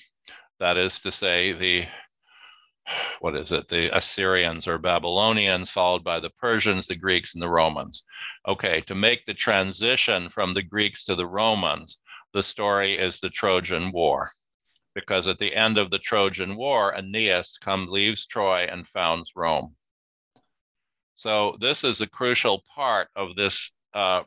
[0.61, 1.85] that is to say, the
[3.21, 3.69] what is it?
[3.69, 8.05] The Assyrians or Babylonians, followed by the Persians, the Greeks, and the Romans.
[8.47, 11.99] Okay, to make the transition from the Greeks to the Romans,
[12.33, 14.31] the story is the Trojan War.
[14.95, 19.75] Because at the end of the Trojan War, Aeneas comes, leaves Troy and founds Rome.
[21.15, 24.25] So this is a crucial part of this uh,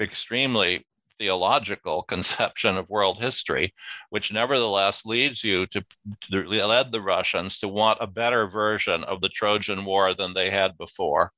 [0.00, 0.86] extremely
[1.20, 3.74] theological conception of world history,
[4.08, 5.84] which nevertheless leads you to,
[6.22, 10.50] to led the Russians to want a better version of the Trojan War than they
[10.50, 11.30] had before.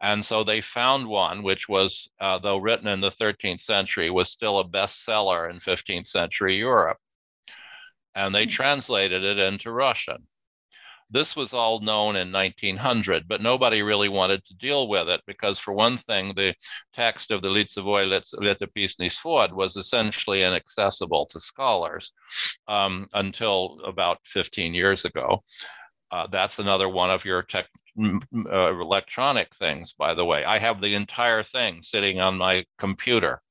[0.00, 4.30] And so they found one, which was, uh, though written in the 13th century, was
[4.30, 6.98] still a bestseller in 15th century Europe.
[8.14, 8.50] And they hmm.
[8.50, 10.26] translated it into Russian.
[11.10, 15.58] This was all known in 1900, but nobody really wanted to deal with it because,
[15.58, 16.54] for one thing, the
[16.94, 22.12] text of the Litsevoy Letopisny Svod was essentially inaccessible to scholars
[22.66, 25.44] um, until about 15 years ago.
[26.10, 27.66] Uh, that's another one of your tech,
[28.00, 30.44] uh, electronic things, by the way.
[30.44, 33.42] I have the entire thing sitting on my computer.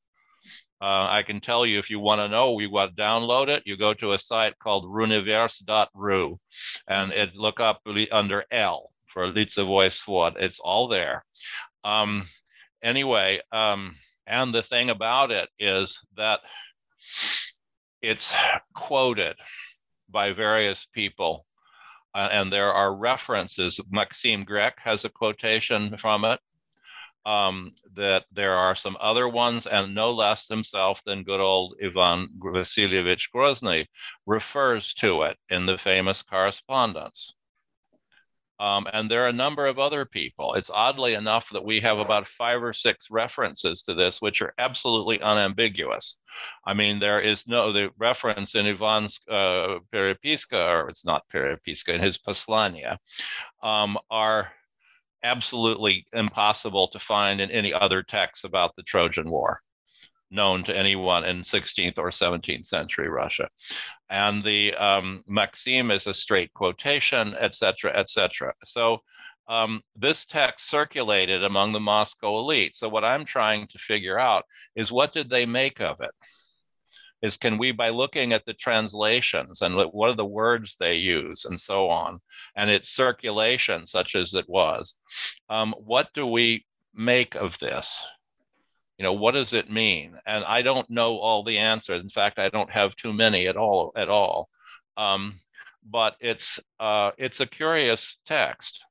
[0.81, 3.63] Uh, I can tell you if you want to know, you want to download it,
[3.65, 6.39] you go to a site called runiverse.ru
[6.87, 10.33] and it look up under L for Litsevoy Svod.
[10.37, 11.23] It's all there.
[11.85, 12.27] Um,
[12.83, 13.95] anyway, um,
[14.27, 16.41] and the thing about it is that
[18.01, 18.35] it's
[18.73, 19.37] quoted
[20.09, 21.45] by various people.
[22.13, 23.79] Uh, and there are references.
[23.89, 26.39] Maxim Grek has a quotation from it
[27.25, 32.29] um, that there are some other ones, and no less himself than good old Ivan
[32.39, 33.87] Vasilievich Grozny
[34.25, 37.33] refers to it in the famous correspondence.
[38.57, 40.53] Um, and there are a number of other people.
[40.53, 44.53] It's oddly enough that we have about five or six references to this, which are
[44.57, 46.17] absolutely unambiguous.
[46.65, 51.89] I mean, there is no the reference in Ivan's uh, Perepiska, or it's not Perepiska,
[51.95, 52.97] in his poslania,
[53.61, 54.53] um, are
[55.25, 59.59] absolutely impossible to find in any other text about the Trojan War
[60.31, 63.47] known to anyone in 16th or 17th century Russia.
[64.09, 68.53] And the um, Maxim is a straight quotation, etc., etc.
[68.63, 68.99] So
[69.47, 72.75] um, this text circulated among the Moscow elite.
[72.75, 74.45] So what I'm trying to figure out
[74.75, 76.11] is what did they make of it?
[77.25, 81.45] Is can we, by looking at the translations and what are the words they use
[81.45, 82.21] and so on,
[82.55, 84.95] and its circulation, such as it was,
[85.49, 88.05] um, what do we make of this?
[88.97, 90.13] You know, what does it mean?
[90.25, 92.01] And I don't know all the answers.
[92.03, 93.91] In fact, I don't have too many at all.
[93.95, 94.47] At all.
[94.95, 95.41] Um,
[95.83, 98.83] but it's uh, it's a curious text.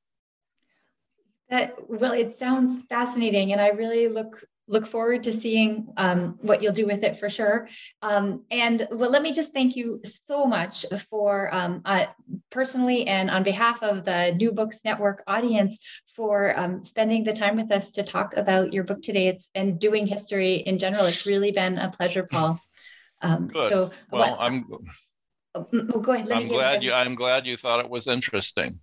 [1.49, 6.63] That, well, it sounds fascinating, and I really look look forward to seeing um, what
[6.63, 7.67] you'll do with it for sure.
[8.01, 12.05] Um, and well, let me just thank you so much for um, uh,
[12.49, 15.77] personally and on behalf of the New Books Network audience
[16.15, 19.27] for um, spending the time with us to talk about your book today.
[19.27, 21.05] It's and doing history in general.
[21.05, 22.59] It's really been a pleasure, Paul.
[23.21, 23.69] Um, Good.
[23.69, 24.65] So, well, what, I'm.
[25.53, 26.31] Oh, oh, go ahead.
[26.31, 26.91] I'm glad you.
[26.91, 28.79] I'm glad you thought it was interesting.